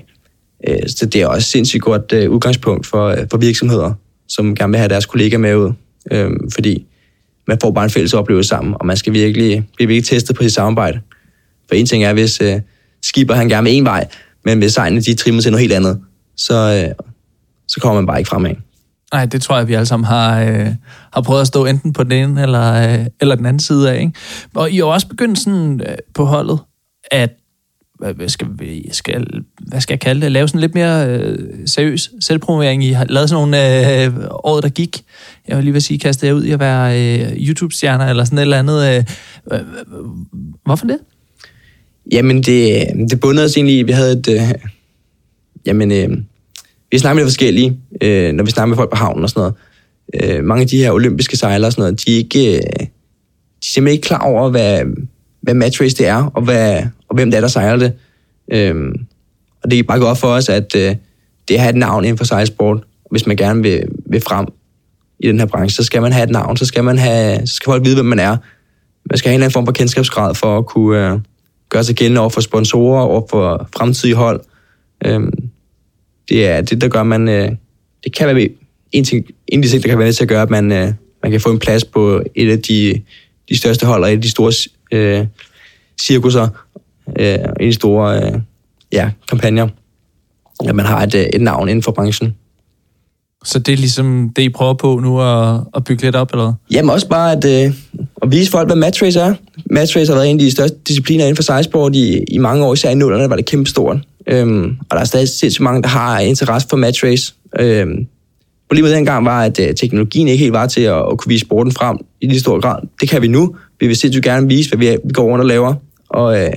[0.69, 3.93] Øh, så det er også et sindssygt godt øh, udgangspunkt for, øh, for virksomheder,
[4.29, 5.73] som gerne vil have deres kollegaer med ud.
[6.13, 6.87] Øh, fordi
[7.49, 10.43] man får bare en fælles oplevelse sammen, og man skal virkelig blive virkelig testet på
[10.43, 11.01] sit samarbejde.
[11.69, 12.61] For en ting er, hvis øh,
[13.03, 14.09] skipper han gerne med en vej,
[14.45, 16.01] men hvis sejlene de trimmer til noget helt andet,
[16.37, 16.95] så, øh,
[17.69, 18.55] så kommer man bare ikke fremad.
[19.13, 20.69] Nej, det tror jeg, vi alle sammen har, øh,
[21.13, 24.01] har prøvet at stå enten på den ene eller, øh, eller den anden side af.
[24.01, 24.13] Ikke?
[24.55, 26.59] Og I har også begyndt sådan øh, på holdet
[27.11, 27.31] at
[28.11, 28.49] hvad skal,
[28.91, 29.27] skal,
[29.59, 32.85] hvad skal jeg kalde det, lave sådan lidt mere øh, seriøs selvpromovering.
[32.85, 35.05] I har lavet sådan nogle øh, år, der gik.
[35.49, 38.39] Jeg vil lige vil sige, kaste jer ud i at være øh, YouTube-stjerner eller sådan
[38.39, 38.89] et eller andet.
[38.89, 39.05] Øh,
[39.53, 39.67] øh, øh
[40.65, 40.99] hvorfor det?
[42.13, 44.29] Jamen, det, det bundede os egentlig Vi havde et...
[44.29, 44.41] Øh,
[45.67, 46.19] jamen, øh,
[46.91, 49.53] vi snakker med forskellige, øh, når vi snakker med folk på havnen og sådan
[50.15, 50.35] noget.
[50.39, 52.57] Øh, mange af de her olympiske sejlere og sådan noget, de er ikke...
[52.57, 52.63] Øh,
[53.63, 54.81] de er simpelthen ikke klar over, hvad,
[55.43, 56.83] hvad matchrace det er, og, hvad,
[57.13, 57.93] og hvem det er, der sejler det.
[58.53, 58.93] Øhm,
[59.63, 60.97] og det er bare godt for os, at øh,
[61.49, 62.85] det har et navn inden for sejlsport.
[63.11, 64.47] Hvis man gerne vil, vil frem
[65.21, 67.55] i den her branche, så skal man have et navn, så skal, man have, så
[67.55, 68.37] skal folk vide, hvem man er.
[69.11, 71.19] Man skal have en eller anden form for kendskabsgrad for at kunne øh,
[71.69, 74.41] gøre sig gældende over for sponsorer, over for fremtidige hold.
[75.05, 75.33] Øhm,
[76.29, 77.29] det er det, der gør, man...
[77.29, 77.51] Øh,
[78.05, 78.49] det kan være
[78.93, 80.73] en, ting, en af de ting, der kan være med til at gøre, at man,
[80.73, 80.93] øh,
[81.23, 83.03] man kan få en plads på et af de,
[83.49, 84.53] de største hold, og et af de store
[84.93, 85.27] øh,
[86.01, 86.49] cirkusser,
[87.19, 88.33] øh, i de store øh,
[88.93, 89.69] ja, kampagner,
[90.69, 92.35] at man har et, øh, et navn inden for branchen.
[93.45, 96.45] Så det er ligesom det, I prøver på nu at, at bygge lidt op, eller
[96.45, 96.55] hvad?
[96.71, 97.75] Jamen også bare at, øh,
[98.23, 99.35] at vise folk, hvad matchrace er.
[99.71, 102.73] Matchrace har været en af de største discipliner inden for sejlsport i, i mange år,
[102.73, 103.97] især i nullerne var det kæmpe stort.
[104.27, 107.35] Øhm, og der er stadig sindssygt mange, der har interesse for matchrace.
[107.59, 108.07] Øhm,
[108.69, 111.73] problemet dengang var, at øh, teknologien ikke helt var til at, at kunne vise sporten
[111.73, 112.79] frem i lige stor grad.
[113.01, 113.57] Det kan vi nu.
[113.81, 115.75] Vi vil sindssygt gerne vise, hvad vi, vi går rundt og laver.
[116.09, 116.53] Og øh,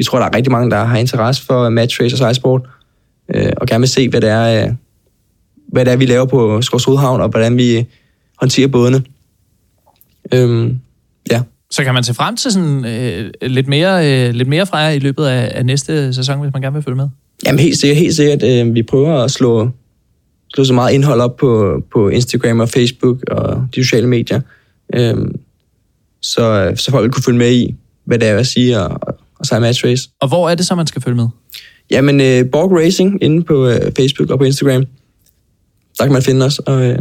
[0.00, 2.62] vi tror, der er rigtig mange, der har interesse for match race og sejlsport,
[3.34, 4.72] øh, og gerne vil se, hvad det er, øh,
[5.68, 7.86] hvad det er vi laver på Skårs Hovedhavn, og hvordan vi
[8.36, 9.02] håndterer bådene.
[10.34, 10.78] Øhm,
[11.30, 11.42] ja.
[11.70, 14.90] Så kan man se frem til sådan øh, lidt, mere, øh, lidt mere fra jer
[14.90, 17.08] i løbet af, af næste sæson, hvis man gerne vil følge med?
[17.46, 18.42] Jamen helt sikkert, helt sikkert.
[18.42, 19.70] Øh, vi prøver at slå,
[20.54, 24.40] slå så meget indhold op på, på Instagram og Facebook og de sociale medier,
[24.94, 25.16] øh,
[26.20, 27.74] så, så folk kunne følge med i,
[28.04, 29.09] hvad det er at sige, og,
[29.40, 30.08] og så match race.
[30.20, 31.28] Og hvor er det så, man skal følge med?
[31.90, 34.84] Jamen, øh, Borg Racing inde på øh, Facebook og på Instagram.
[35.98, 36.98] Der kan man finde os, og øh,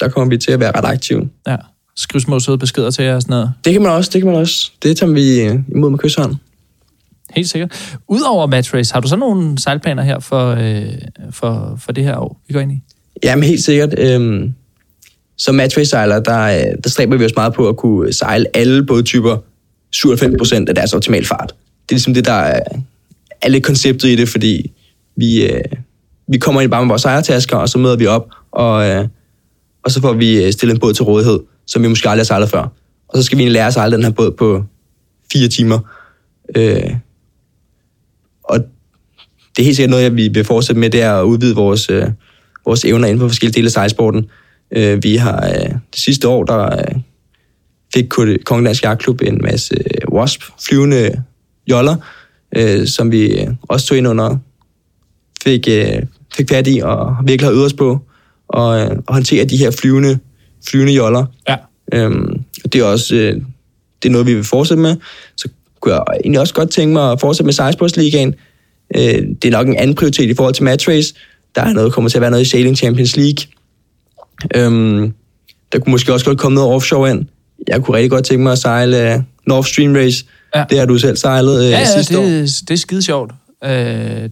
[0.00, 1.28] der kommer vi til at være ret aktive.
[1.46, 1.56] Ja,
[1.96, 3.52] skriv små søde beskeder til jer og sådan noget.
[3.64, 4.70] Det kan man også, det kan man også.
[4.82, 6.34] Det tager vi øh, imod med kysshånd.
[7.30, 7.98] Helt sikkert.
[8.08, 10.92] Udover match race, har du så nogle sejlplaner her for, øh,
[11.30, 12.80] for, for det her år, vi går ind i?
[13.24, 13.98] Jamen helt sikkert.
[13.98, 14.50] Øh,
[15.38, 19.36] som matchrace-sejler, der, der stræber vi os meget på at kunne sejle alle bådtyper
[19.96, 21.54] 97% af deres optimal fart.
[21.82, 22.60] Det er ligesom det, der er,
[23.42, 24.72] er lidt konceptet i det, fordi
[25.16, 25.64] vi, øh,
[26.28, 29.08] vi kommer ind bare med vores ejertasker, og så møder vi op, og, øh,
[29.84, 32.24] og så får vi øh, stillet en båd til rådighed, som vi måske aldrig har
[32.26, 32.72] sejlet før.
[33.08, 34.64] Og så skal vi lære at sejle den her båd på
[35.32, 35.78] fire timer.
[36.56, 36.94] Øh,
[38.44, 38.58] og
[39.56, 42.06] det er helt sikkert noget, vi vil fortsætte med, det er at udvide vores, øh,
[42.64, 44.30] vores evner inden for forskellige dele af sejlsporten.
[44.70, 47.00] Øh, vi har øh, det sidste år, der øh,
[47.94, 48.08] fik
[48.44, 51.22] Kongen Jagtklub en masse øh, WASP flyvende
[51.70, 51.96] joller,
[52.56, 54.36] øh, som vi også tog ind under,
[55.44, 56.02] fik, øh,
[56.34, 58.00] fik fat i og virkelig har øvet os på
[58.48, 60.18] og, øh, at håndtere de her flyvende,
[60.68, 61.26] flyvende joller.
[61.48, 61.56] Ja.
[61.92, 62.42] Øhm,
[62.72, 63.42] det er også øh,
[64.02, 64.96] det er noget, vi vil fortsætte med.
[65.36, 65.48] Så
[65.80, 68.34] kunne jeg egentlig også godt tænke mig at fortsætte med Sejlsportsligaen.
[68.96, 71.14] Øh, det er nok en anden prioritet i forhold til match race.
[71.54, 73.46] Der er noget, kommer til at være noget i Sailing Champions League.
[74.54, 75.12] Øhm,
[75.72, 77.26] der kunne måske også godt komme noget offshore ind.
[77.68, 80.24] Jeg kunne rigtig godt tænke mig at sejle uh, North Stream Race.
[80.54, 80.64] Ja.
[80.70, 82.26] Det har du selv sejlet uh, ja, ja, sidste det, år.
[82.68, 83.32] det er skide sjovt.
[83.64, 83.70] Øh,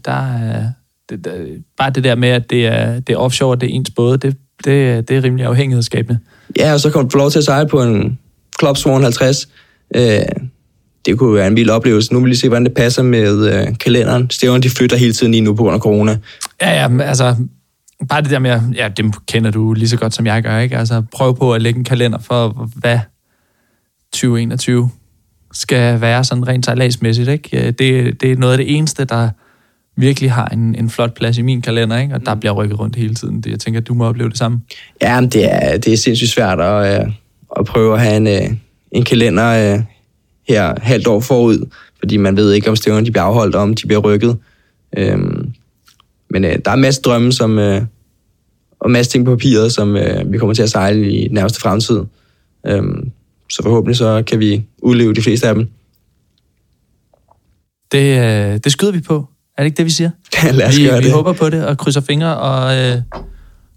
[0.04, 0.68] der er,
[1.10, 1.32] det, der,
[1.78, 4.36] bare det der med, at det er, det er offshore, det er ens både, det,
[4.64, 6.18] det, det er rimelig afhængighedsskabende.
[6.58, 8.18] Ja, og så kan du få lov til at sejle på en
[8.60, 9.48] Club Swan 50.
[9.94, 10.22] Øh,
[11.06, 12.12] det kunne være en vild oplevelse.
[12.12, 14.30] Nu vil vi lige se, hvordan det passer med øh, kalenderen.
[14.30, 16.18] Stævnen, de flytter hele tiden lige nu på grund af corona.
[16.62, 17.36] Ja, ja, altså,
[18.08, 20.76] bare det der med, ja, dem kender du lige så godt, som jeg gør, ikke?
[20.76, 22.98] Altså, prøv på at lægge en kalender for, hvad
[24.12, 24.90] 2021
[25.52, 27.70] skal være sådan rent sejladsmæssigt, ikke?
[27.70, 29.28] Det, det er noget af det eneste, der
[29.96, 32.14] virkelig har en, en flot plads i min kalender, ikke?
[32.14, 33.40] og der bliver rykket rundt hele tiden.
[33.40, 34.60] Det, jeg tænker, at du må opleve det samme.
[35.02, 37.12] Ja, men det er, det er sindssygt svært at, øh,
[37.58, 38.56] at prøve at have en, øh,
[38.92, 39.80] en kalender øh,
[40.48, 43.86] her halvt år forud, fordi man ved ikke, om stævnerne de bliver afholdt, om de
[43.86, 44.36] bliver rykket.
[44.96, 45.52] Øhm,
[46.30, 47.82] men øh, der er masser drømme, som, øh,
[48.80, 52.00] og masser ting på papiret, som øh, vi kommer til at sejle i nærmeste fremtid.
[52.66, 53.10] Øhm,
[53.50, 55.68] så forhåbentlig så kan vi udleve de fleste af dem.
[57.92, 59.28] Det, øh, det skyder vi på.
[59.58, 60.10] Er det ikke det, vi siger?
[60.52, 61.12] Lad os vi, gøre vi det.
[61.12, 62.96] håber på det og krydser fingre og øh,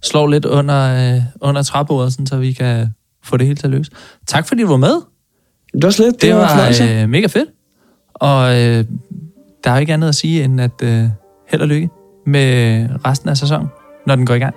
[0.03, 2.88] slår lidt under, øh, under træbordet, sådan, så vi kan
[3.24, 3.91] få det helt til at løse.
[4.28, 5.01] Tak fordi du var med.
[5.74, 6.13] Det var slet.
[6.13, 7.49] Det, det var, var øh, mega fedt.
[8.13, 8.86] Og øh,
[9.63, 11.03] der er ikke andet at sige, end at øh,
[11.49, 11.89] held og lykke
[12.26, 13.67] med resten af sæsonen,
[14.07, 14.55] når den går i gang.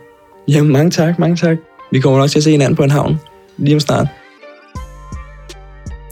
[0.48, 1.56] Jamen, mange tak, mange tak.
[1.92, 3.20] Vi kommer nok til at se hinanden på en havn
[3.58, 4.06] lige om snart.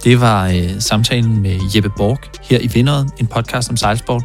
[0.04, 4.24] Det var øh, samtalen med Jeppe Borg her i Vinderen, en podcast om sejlsport.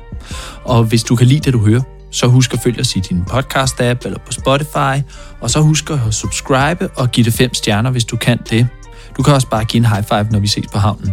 [0.64, 3.24] Og hvis du kan lide det, du hører, så husk at følge os i din
[3.30, 5.06] podcast-app eller på Spotify,
[5.42, 8.68] og så husk at subscribe og give det fem stjerner, hvis du kan det.
[9.18, 11.12] Du kan også bare give en high five, når vi ses på havnen.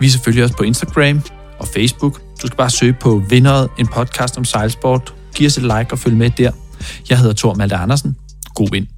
[0.00, 1.22] Vi er selvfølgelig også på Instagram
[1.58, 2.20] og Facebook.
[2.42, 5.14] Du skal bare søge på Vinderet, en podcast om sejlsport.
[5.34, 6.50] Giv os et like og følg med der.
[7.10, 8.16] Jeg hedder Thor Malte Andersen.
[8.54, 8.93] God vind.